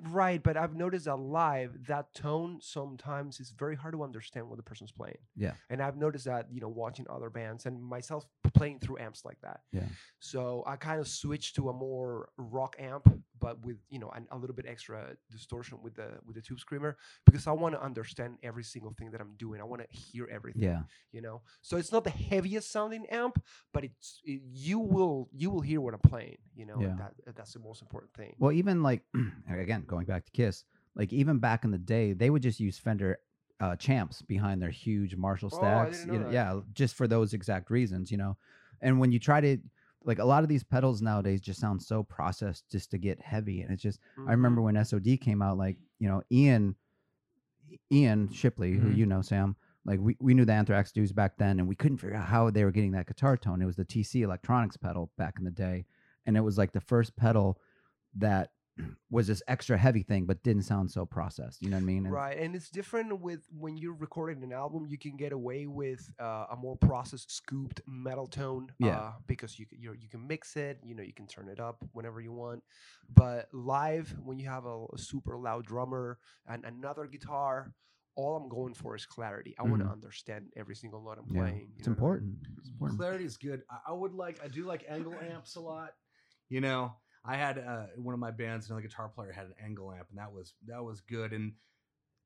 [0.03, 4.57] Right, but I've noticed that live, that tone sometimes is very hard to understand what
[4.57, 5.19] the person's playing.
[5.37, 5.53] Yeah.
[5.71, 9.41] And I've noticed that, you know, watching other bands and myself playing through amps like
[9.43, 9.61] that.
[9.71, 9.87] Yeah.
[10.19, 13.07] So I kind of switched to a more rock amp,
[13.41, 16.61] but with, you know, an, a little bit extra distortion with the with the tube
[16.61, 19.61] screamer because I want to understand every single thing that I'm doing.
[19.61, 20.83] I want to hear everything Yeah.
[21.13, 25.51] you know so it's not the heaviest sounding amp but it's it, you will you
[25.51, 26.89] will hear what i'm playing you know Yeah.
[26.89, 29.03] and that that's the most important thing Well, even like
[29.51, 30.65] again, going back to Kiss,
[30.95, 33.19] like even back in the day, they would just use Fender
[33.61, 36.05] uh, champs behind their huge Marshall Oh, stacks.
[36.07, 38.37] know you know, yeah, just for those exact reasons, you know.
[38.81, 39.59] And when you try to
[40.05, 43.63] like a lot of these pedals nowadays just sound so processed just to get heavy,
[43.63, 44.31] and it's just I Mm-hmm.
[44.31, 46.77] remember when SOD came out, like you know Ian,
[47.93, 48.97] Ian Shipley, who Mhm.
[48.97, 49.57] you know, Sam.
[49.85, 52.51] Like we, we knew the Anthrax dudes back then, and we couldn't figure out how
[52.51, 53.63] they were getting that guitar tone.
[53.63, 55.87] It was the TC Electronics pedal back in the day,
[56.27, 57.59] and it was like the first pedal
[58.17, 58.51] that
[59.11, 61.61] was this extra heavy thing, but didn't sound so processed.
[61.63, 62.05] You know what I mean?
[62.07, 64.87] And- Right, and it's different with when you're recording an album.
[64.87, 68.99] You can get away with uh, a more processed, scooped metal tone, Yeah.
[68.99, 70.79] uh, because you c- you you can mix it.
[70.85, 72.63] You know, you can turn it up whenever you want.
[73.13, 77.73] But live, when you have a, a super loud drummer and another guitar,
[78.17, 79.55] all I'm going for is clarity.
[79.59, 81.73] I want to understand every single note I'm Yeah, playing.
[81.79, 81.97] It's know I mean?
[81.99, 82.35] important.
[82.59, 82.99] It's important.
[82.99, 83.63] Clarity is good.
[83.71, 84.41] I, I would like.
[84.45, 85.91] I do like ENGL amps a lot.
[86.49, 86.93] You know,
[87.25, 90.19] I had uh, one of my bands, another guitar player had an ENGL amp, and
[90.19, 91.33] that was that was good.
[91.33, 91.53] And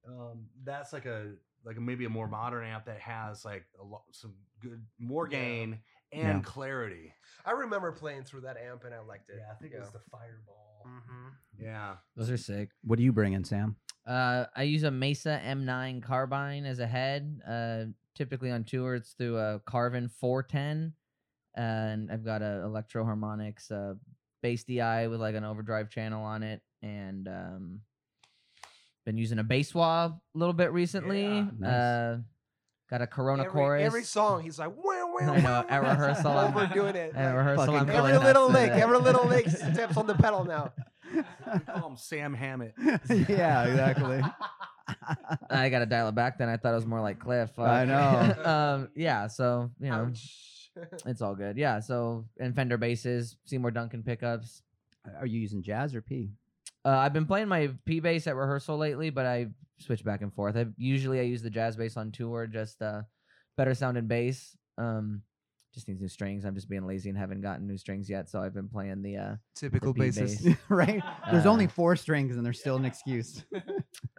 [0.08, 1.32] um, that's like a
[1.64, 5.26] like a, maybe a more modern amp that has like a lot some good more
[5.28, 5.38] Yeah.
[5.38, 5.80] gain
[6.12, 6.40] and Yeah.
[6.42, 7.12] clarity.
[7.44, 9.36] I remember playing through that amp and I liked it.
[9.38, 10.82] Yeah, I think it was the Fireball.
[10.84, 11.28] hmm
[11.58, 12.70] Yeah, Those are sick.
[12.82, 13.76] What do you bring in, Sam?
[14.06, 17.40] Uh, I use a Mesa M9 carbine as a head.
[17.48, 17.84] Uh,
[18.14, 20.92] typically on tour, it's through a Carvin 410,
[21.54, 23.94] and I've got a Electro-Harmonix uh,
[24.44, 27.80] bass DI with like an overdrive channel on it, and um,
[29.06, 31.22] been using a bass wah a little bit recently.
[31.24, 31.46] Yeah.
[31.58, 31.70] Nice.
[31.72, 32.18] Uh,
[32.90, 33.82] got a Corona every, chorus.
[33.86, 37.14] every song, he's like, wow, wow, I know, at rehearsal, I'm- overdoing it.
[37.14, 40.72] At like, rehearsal, I'm every little lick, every little lick steps on the pedal now.
[41.14, 41.22] we
[41.60, 42.74] call him Sam Hammett.
[43.28, 44.20] yeah, exactly.
[45.48, 46.36] I got to dial it back.
[46.38, 47.58] Then I thought it was more like Cliff.
[47.58, 48.44] I Uh, know.
[48.44, 49.28] um, yeah.
[49.28, 50.53] So you know, Ouch.
[51.06, 51.56] It's all good.
[51.56, 51.80] Yeah.
[51.80, 54.62] So and Fender basses, Seymour Duncan pickups.
[55.18, 56.30] Are you using jazz or P?
[56.84, 59.48] Uh, I've been playing my P bass at rehearsal lately, but I
[59.78, 60.56] switch back and forth.
[60.56, 63.02] I usually I use the jazz bass on tour, just uh,
[63.56, 64.56] better sounding bass.
[64.78, 65.22] Um,
[65.74, 66.44] just needs new strings.
[66.44, 69.16] I'm just being lazy and haven't gotten new strings yet, so I've been playing the
[69.16, 70.44] uh, Typical the bassist.
[70.44, 70.56] bass.
[70.68, 71.02] right?
[71.32, 73.44] There's Uh, only four strings and there's still an excuse.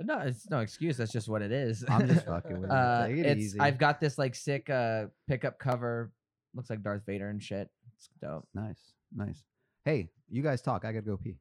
[0.02, 0.98] No, it's no excuse.
[0.98, 1.84] That's just what it is.
[1.88, 2.70] I'm just fucking with.
[2.72, 3.60] Uh, Take it it's easy.
[3.60, 6.12] I've got this like sick uh pickup cover.
[6.56, 7.70] Looks like Darth Vader and shit.
[7.96, 8.48] It's dope.
[8.54, 8.80] Nice,
[9.16, 9.44] nice.
[9.84, 10.86] Hey, you guys talk.
[10.86, 11.38] I gotta go pee.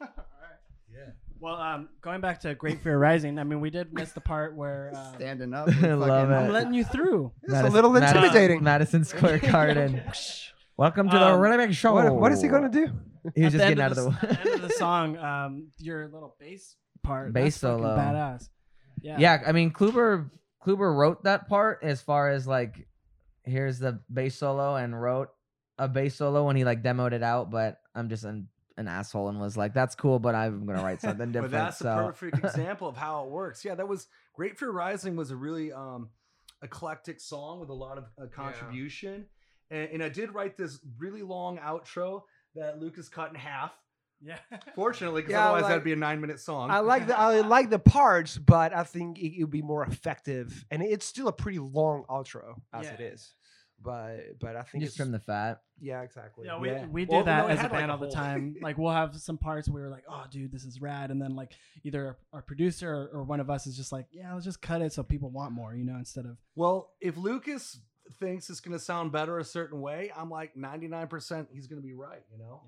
[0.90, 1.10] Yeah.
[1.38, 4.56] Well, um, going back to Great Fear Rising, I mean, we did miss the part
[4.56, 5.68] where um, Standing up.
[5.82, 6.50] I love I'm it.
[6.52, 7.30] letting you through.
[7.42, 8.62] It's a little intimidating.
[8.64, 10.02] Madison Square Garden.
[10.78, 11.92] Welcome to Um, the really big show.
[11.92, 12.88] What, what is he gonna do?
[13.34, 15.18] He was At just getting out of the s- the end of the song.
[15.18, 17.96] Um, your little bass part, Bass that's fucking solo.
[17.96, 18.48] badass.
[19.02, 20.30] Yeah, yeah, I mean Kluiber
[20.66, 22.87] Kluiber wrote that part as far as like
[23.48, 25.28] here's the bass solo and wrote
[25.78, 29.28] a bass solo when he like demoed it out, but I'm just an, an asshole
[29.28, 31.52] and was like, That's cool, but I'm gonna write something different.
[31.52, 33.64] But that's so a perfect example of how it works.
[33.64, 36.10] Yeah, that was Great Fear Rising was a really um,
[36.62, 39.26] eclectic song with a lot of uh, contribution,
[39.70, 42.22] and, and I did write this really long outro
[42.54, 43.72] that Lucas cut in half.
[44.20, 44.38] Yeah.
[44.74, 46.70] Fortunately, because Yeah, otherwise like- that'd be a nine-minute song.
[46.70, 50.64] I like the I like the parts, but I think it would be more effective,
[50.70, 52.92] and it's still a pretty long outro as Yeah.
[52.94, 53.34] it is.
[53.80, 55.62] But but I think just it's, trim the fat.
[55.80, 56.46] yeah exactly.
[56.46, 56.86] Yeah, we, Yeah.
[56.86, 58.56] we did Well, that no, as a had, like, band a all the time.
[58.60, 61.22] like we'll have some parts where we were like, "Oh, dude, this is rad," and
[61.22, 61.52] then like
[61.84, 64.82] either our producer or, or one of us is just like, "Yeah, let's just cut
[64.82, 67.78] it so people want more," you know, instead of Well, if Lucas
[68.18, 71.86] thinks it's going to sound better a certain way, I'm like 99% he's going to
[71.86, 72.62] be right, you know?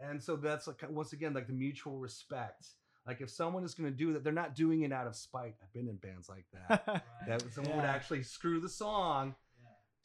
[0.00, 2.66] And so that's like once again like the mutual respect.
[3.06, 5.54] Like if someone is going to do that, they're not doing it out of spite.
[5.62, 7.04] I've been in bands like that.
[7.26, 9.34] that someone would actually screw the song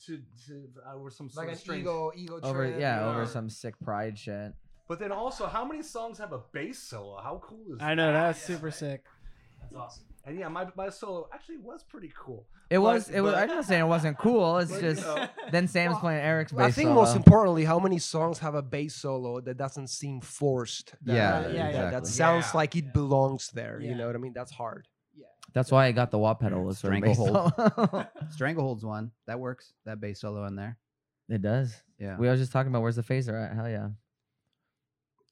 [0.06, 1.82] to to uh, over some sort like of an strange.
[1.82, 3.26] ego ego Over trip, yeah, you over know.
[3.26, 4.54] some sick pride shit.
[4.88, 7.20] But then also, how many songs have a bass solo?
[7.22, 7.86] How cool is that?
[7.86, 8.28] I know that?
[8.34, 9.04] that's super sick.
[9.62, 10.04] That's awesome.
[10.26, 12.48] And yeah, my my solo actually was pretty cool.
[12.70, 14.58] It was But- it was I'm not saying it wasn't cool.
[14.60, 17.02] It's But, you just know, then Sam's Well, playing Eric's bass I think solo.
[17.02, 20.96] most importantly, how many songs have a bass solo that doesn't seem forced?
[21.02, 22.58] That, Yeah, that, yeah, that- that sounds Yeah.
[22.58, 23.80] like it belongs there.
[23.82, 23.90] Yeah.
[23.90, 24.32] You know what I mean?
[24.34, 24.88] That's hard.
[25.14, 25.26] Yeah.
[25.52, 28.08] That's why I got the wah pedal was for the bass Stranglehold.
[28.34, 29.74] Stranglehold's one that works.
[29.84, 30.78] That bass solo in there.
[31.30, 31.76] it does.
[32.00, 32.18] Yeah.
[32.18, 33.56] We were just talking about where's the phaser at?
[33.56, 33.90] Hell yeah.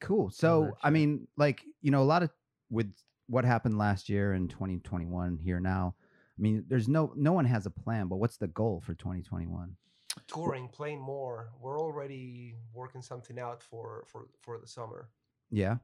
[0.02, 0.32] Cool.
[0.32, 2.30] So, that I mean, like, you know, a lot of
[2.70, 2.92] with
[3.32, 5.96] what happened last year in 2021 here now,
[6.38, 9.76] I mean, there's no no one has a plan, but what's the goal for 2021?
[10.28, 11.50] Touring, playing more.
[11.62, 15.08] We're already working something out for for for the summer.
[15.50, 15.78] Yeah.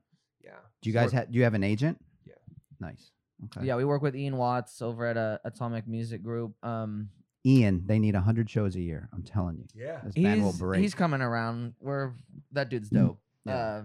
[0.43, 0.59] Yeah.
[0.81, 1.97] Do you guys have do you have an agent?
[2.25, 2.33] Yeah.
[2.79, 3.11] Nice.
[3.45, 3.65] Okay.
[3.65, 6.53] Yeah, we work with Ian Watts over at uh, Atomic Music Group.
[6.63, 7.09] Um
[7.45, 9.07] Ian, they need 100 shows a year.
[9.13, 9.65] I'm telling you.
[9.73, 10.01] yeah.
[10.03, 10.81] This band will he's, break.
[10.81, 11.75] he's coming around.
[11.79, 12.11] We're
[12.51, 13.19] that dude's dope.
[13.45, 13.55] Yeah.
[13.55, 13.83] Uh,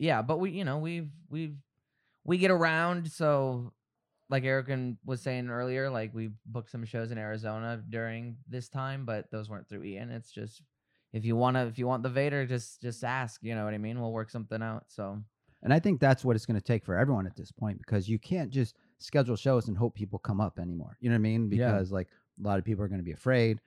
[0.00, 1.56] yeah, but we, you know, we've we've
[2.24, 3.10] we get around.
[3.10, 3.72] So,
[4.30, 8.68] like Eric and was saying earlier, like we booked some shows in Arizona during this
[8.68, 10.10] time, but those weren't through Ian.
[10.10, 10.62] It's just
[11.12, 13.42] if you wanna, if you want the Vator, just just ask.
[13.42, 14.00] You know what I mean?
[14.00, 14.84] We'll work something out.
[14.88, 15.22] So
[15.62, 18.08] And I think that's what it's going to take for everyone at this point because
[18.08, 20.96] you can't just schedule shows and hope people come up anymore.
[21.00, 21.50] You know what I mean?
[21.50, 21.72] Yeah.
[21.72, 22.08] Because like
[22.42, 23.60] a lot of people are going to be afraid.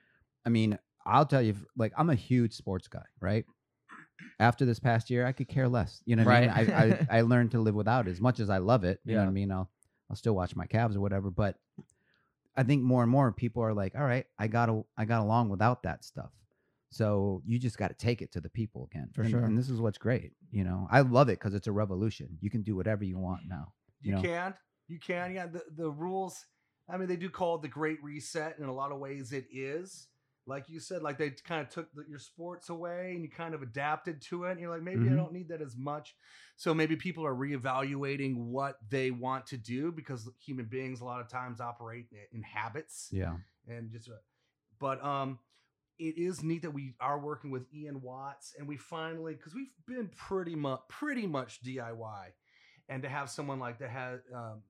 [0.46, 3.46] I mean, I'll tell you, like I'm a huge sports guy, right?
[4.40, 6.02] After this past year, I could care less.
[6.06, 6.68] You know what I Right.
[6.68, 6.76] mean?
[6.76, 8.12] I, I I learned to live without it.
[8.12, 9.00] as much as I love it.
[9.06, 9.52] You know what I mean?
[9.52, 9.70] I'll
[10.10, 11.58] I'll still watch my Cavs or whatever, but
[12.56, 15.22] I think more and more people are like, all right, I got to I got
[15.22, 16.32] along without that stuff.
[16.90, 19.10] So you just got to take it to the people again.
[19.14, 19.44] For and, sure.
[19.46, 20.34] And this is what's great.
[20.52, 22.38] You know, I love it because it's a revolution.
[22.42, 23.72] You can do whatever you want now.
[24.02, 24.22] You, You know?
[24.22, 24.54] can.
[24.90, 25.34] You can.
[25.34, 25.46] Yeah.
[25.46, 26.46] The, the rules,
[26.90, 28.58] I mean, they do call it the Great Reset.
[28.60, 30.08] In a lot of ways, it is.
[30.52, 33.54] Like you said, like they kind of took the, your sports away and you kind
[33.54, 34.52] of adapted to it.
[34.52, 35.16] And you're like, maybe I Mhm.
[35.18, 36.16] don't need that as much.
[36.58, 41.22] So maybe people are reevaluating what they want to do because human beings a lot
[41.22, 43.38] of times operate in- in habits Yeah.
[43.68, 44.14] and just uh,
[44.80, 45.40] but um
[46.00, 49.72] it is neat that we are working with Ian Watts and we finally because we've
[49.86, 52.34] been pretty much pretty much DIY
[52.90, 54.64] and to have someone like that has um,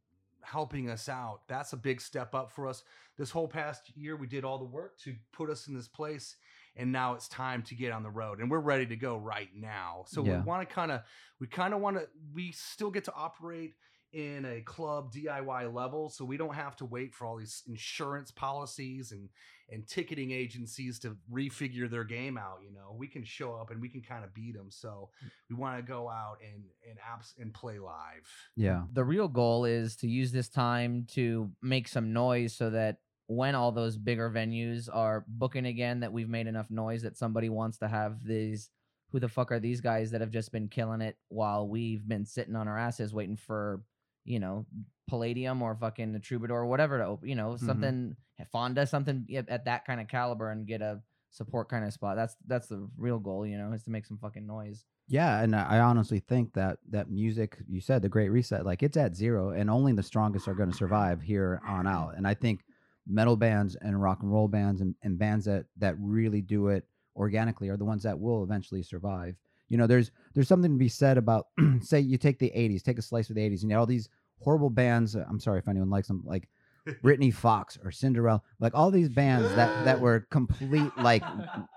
[0.43, 1.41] helping us out.
[1.47, 2.83] That's a big step up for us.
[3.17, 6.35] This whole past year we did all the work to put us in this place
[6.75, 9.49] and now it's time to get on the road and we're ready to go right
[9.53, 10.03] now.
[10.07, 10.37] So Yeah.
[10.37, 11.01] we want to kind of
[11.39, 13.73] we kind of want to we still get to operate
[14.13, 18.31] in a club DIY level, so we don't have to wait for all these insurance
[18.31, 19.29] policies and
[19.69, 22.59] and ticketing agencies to refigure their game out.
[22.61, 24.69] You know, we can show up and we can kind of beat them.
[24.69, 25.29] So mm.
[25.49, 28.27] we want to go out and and apps and play live.
[28.55, 28.83] Yeah.
[28.91, 32.97] the real goal is to use this time to make some noise so that
[33.27, 37.47] when all those bigger venues are booking again that we've made enough noise that somebody
[37.47, 38.69] wants to have these
[39.11, 42.25] who the fuck are these guys that have just been killing it while we've been
[42.25, 43.81] sitting on our asses waiting for
[44.23, 44.65] you know
[45.09, 47.65] palladium or fucking the troubadour or whatever to open you know mm-hmm.
[47.65, 48.15] something
[48.51, 50.99] fonda something at that kind of caliber and get a
[51.29, 54.17] support kind of spot that's that's the real goal you know is to make some
[54.17, 58.29] fucking noise Yeah, and I I honestly think that that music you said the Great
[58.29, 61.85] Reset, like it's at zero, and only the strongest are going to survive here on
[61.85, 62.15] out.
[62.15, 62.63] And I think
[63.05, 66.85] metal bands and rock and roll bands and, and bands that that really do it
[67.15, 69.35] organically are the ones that will eventually survive.
[69.71, 71.47] You know, there's there's something to be said about
[71.81, 73.85] say you take the '80s, take a slice of the '80s, and you know, all
[73.85, 74.09] these
[74.41, 75.15] horrible bands.
[75.15, 76.49] I'm sorry if anyone likes them, like
[77.01, 81.23] Britny Fox or Cinderella, like all these bands that that were complete like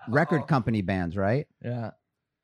[0.08, 1.46] record company bands, right?
[1.64, 1.90] yeah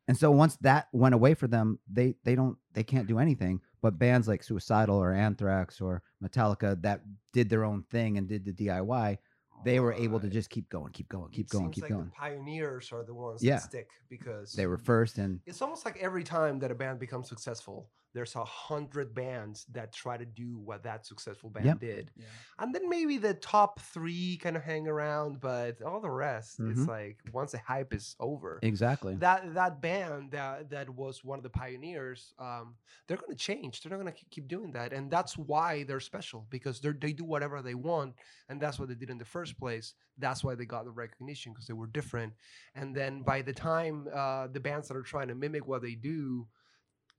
[0.06, 3.60] And so once that went away for them, they they don't they can't do anything.
[3.82, 7.00] But bands like Suicidal or Anthrax or Metallica that
[7.32, 9.18] did their own thing and did the DIY,
[9.64, 12.04] they were able to just keep going, keep going, keep going, seems keep like going.
[12.06, 13.56] The pioneers are the ones Yeah.
[13.56, 16.98] that stick because They were first and It's almost like every time that a band
[16.98, 21.78] becomes successful, there's a hundred bands that try to do what that successful band Yep.
[21.80, 22.24] did, Yeah.
[22.58, 26.72] and then maybe the top three kind of hang around, but all the rest, Mhm.
[26.72, 29.14] it's like once the hype is over, exactly.
[29.16, 33.80] that that band that that was one of the pioneers um they're going to change
[33.80, 37.12] they're not going to keep doing that and that's why they're special because they they
[37.12, 38.14] do whatever they want
[38.48, 41.52] and that's what they did in the first place that's why they got the recognition
[41.52, 42.32] because they were different
[42.74, 45.94] and then by the time uh the bands that are trying to mimic what they
[45.94, 46.46] do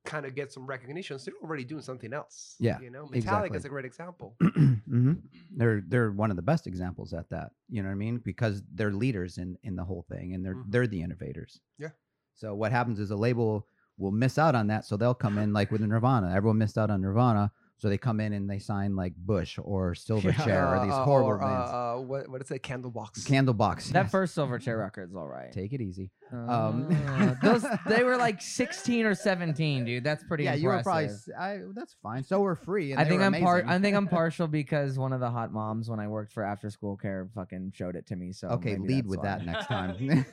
[0.03, 3.57] kind of get some recognitions they're already doing something else Yeah, you know metallica exactly.
[3.57, 5.13] is a great example hmm
[5.55, 7.51] They're they're one of the best examples at that.
[7.69, 8.17] You know what I mean?
[8.23, 10.71] Because they're leaders in in the whole thing, and they're Mhm.
[10.71, 11.59] they're the innovators.
[11.77, 11.89] Yeah.
[12.35, 15.53] So what happens is a label will miss out on that, so they'll come in
[15.53, 16.33] like with Nirvana.
[16.33, 19.93] Everyone missed out on Nirvana, so they come in and they sign like Bush or
[19.95, 21.71] Silverchair or these Uh, horrible or, uh, bands.
[21.71, 23.85] uh, what, what is it candlebox Candlebox.
[23.89, 24.11] that yes.
[24.11, 26.11] first silverchair record's all right Take it easy.
[26.31, 30.03] Um, Um, those they were like 16 or 17, dude.
[30.03, 30.63] That's pretty yeah, impressive.
[30.63, 31.05] you were probably.
[31.05, 32.23] s- I, that's fine.
[32.23, 32.91] So we're free.
[32.91, 33.63] And I think I'm part.
[33.65, 33.79] amazing.
[33.79, 36.69] I think I'm partial because one of the hot moms when I worked for after
[36.69, 38.31] school care fucking showed it to me.
[38.31, 39.25] So Okay, lead with why.
[39.25, 40.25] that next time,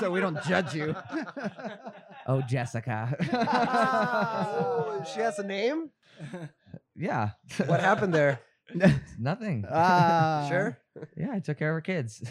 [0.00, 0.94] so we don't judge you.
[2.26, 3.16] Oh, Jessica.
[4.60, 5.90] oh, she has a name
[6.98, 7.30] yeah.
[7.66, 8.40] what happened there
[9.18, 9.64] Nothing.
[9.70, 10.46] Ah.
[10.48, 10.78] sure
[11.16, 12.22] yeah, I took care of her kids.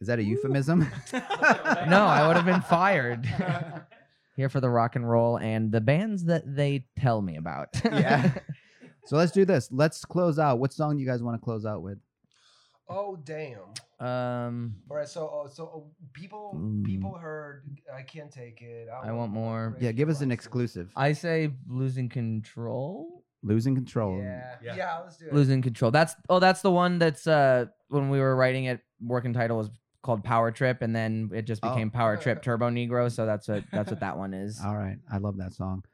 [0.00, 0.80] Is that a euphemism?
[1.12, 1.20] no,
[2.04, 3.24] I would have been fired.
[4.36, 7.68] Here for the rock and roll and the bands that they tell me about.
[7.84, 8.30] Yeah.
[9.06, 9.70] So let's do this.
[9.72, 10.58] Let's close out.
[10.58, 11.96] What song do you guys want to close out with?
[12.90, 13.60] Oh damn!
[14.06, 16.84] um, All right, so uh, so uh, people Mm.
[16.84, 18.86] people heard I can't take it.
[19.02, 19.78] I want more.
[19.80, 20.92] Yeah, give us an exclusive.
[20.94, 23.17] I say losing control.
[23.42, 24.18] Losing control.
[24.20, 24.56] Yeah.
[24.62, 24.76] Yeah.
[24.76, 25.34] yeah, let's do it.
[25.34, 25.90] Losing control.
[25.90, 29.70] That's oh, that's the one that's uh when we were writing it, working title was
[30.02, 31.70] called Power Trip, and then it just Oh.
[31.70, 33.10] became Power Trip Turbonegro.
[33.12, 34.60] So that's what that's what that one is.
[34.64, 34.96] All right.
[35.12, 35.84] I love that song.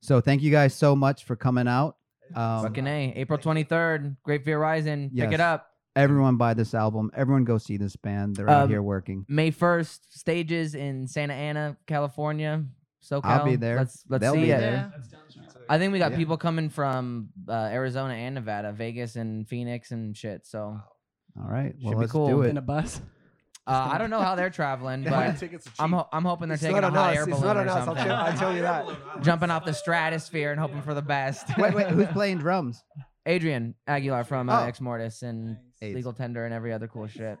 [0.00, 1.96] So thank you guys so much for coming out.
[2.34, 3.12] Um, Fucking a.
[3.16, 5.10] April twenty third, Great Fear Rising.
[5.10, 5.32] Pick Yes.
[5.34, 5.70] it up.
[5.96, 7.10] everyone buy this album.
[7.16, 8.36] Everyone go see this band.
[8.36, 9.24] They're out Um, here working.
[9.28, 12.64] May first, stages in Santa Ana, California.
[13.02, 13.20] SoCal.
[13.24, 13.76] I'll be there.
[13.76, 14.58] Let's let's They'll see be it.
[14.58, 14.92] there.
[14.94, 15.27] That's down the street.
[15.68, 16.16] I think we got Yeah.
[16.18, 20.46] people coming from uh, Arizona and Nevada, Vegas and Phoenix and shit.
[20.46, 20.80] So
[21.38, 21.72] All right.
[21.76, 22.28] should Well, be let's cool.
[22.28, 23.00] do in a bus.
[23.66, 25.82] Uh, I don't know how they're traveling, but tickets are cheap.
[25.82, 27.16] I'm ho- I'm hoping they're It's taking not a on hot us.
[27.16, 27.76] air It's balloon not or on us.
[27.76, 28.86] I'll something, tell, I'll tell you that.
[29.22, 31.46] jumping off the stratosphere and hoping for the best.
[31.58, 32.82] wait, wait, who's playing drums?
[33.26, 34.70] Adrian Aguilar from uh, Oh.
[34.70, 35.94] Exmortus and Nice.
[35.94, 37.38] Legal Tender and every other cool shit.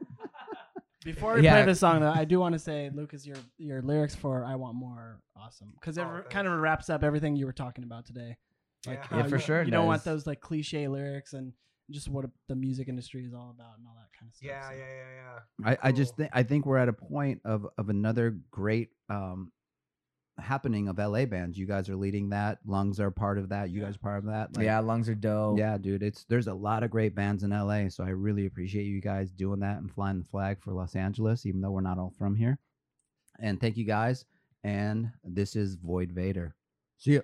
[1.02, 1.54] Before we Yeah.
[1.54, 4.56] play this song, though, I do want to say, Lucas, your your lyrics for "I
[4.56, 7.52] Want More" are awesome because it Oh, r- kind of wraps up everything you were
[7.52, 8.36] talking about today.
[8.86, 9.06] Like, Yeah.
[9.08, 11.52] how Yeah, for you, sure You don't want those like cliche lyrics and
[11.90, 14.46] just what the music industry is all about and all that kind of stuff.
[14.46, 14.74] Yeah, so.
[14.74, 15.70] yeah, yeah, yeah.
[15.82, 19.50] I, I just think I think we're at a point of of another great um,
[20.38, 21.58] happening of LA bands.
[21.58, 22.58] You guys are leading that.
[22.66, 23.70] Lungs are part of that.
[23.70, 24.56] You guys are part of that.
[24.56, 25.58] Like, yeah, lungs are dope.
[25.58, 26.02] Yeah, dude.
[26.02, 29.32] It's there's a lot of great bands in LA, so I really appreciate you guys
[29.32, 32.36] doing that and flying the flag for Los Angeles, even though we're not all from
[32.36, 32.58] here.
[33.40, 34.24] And thank you guys.
[34.64, 36.52] And this is Void Vator.
[36.98, 37.20] See ya.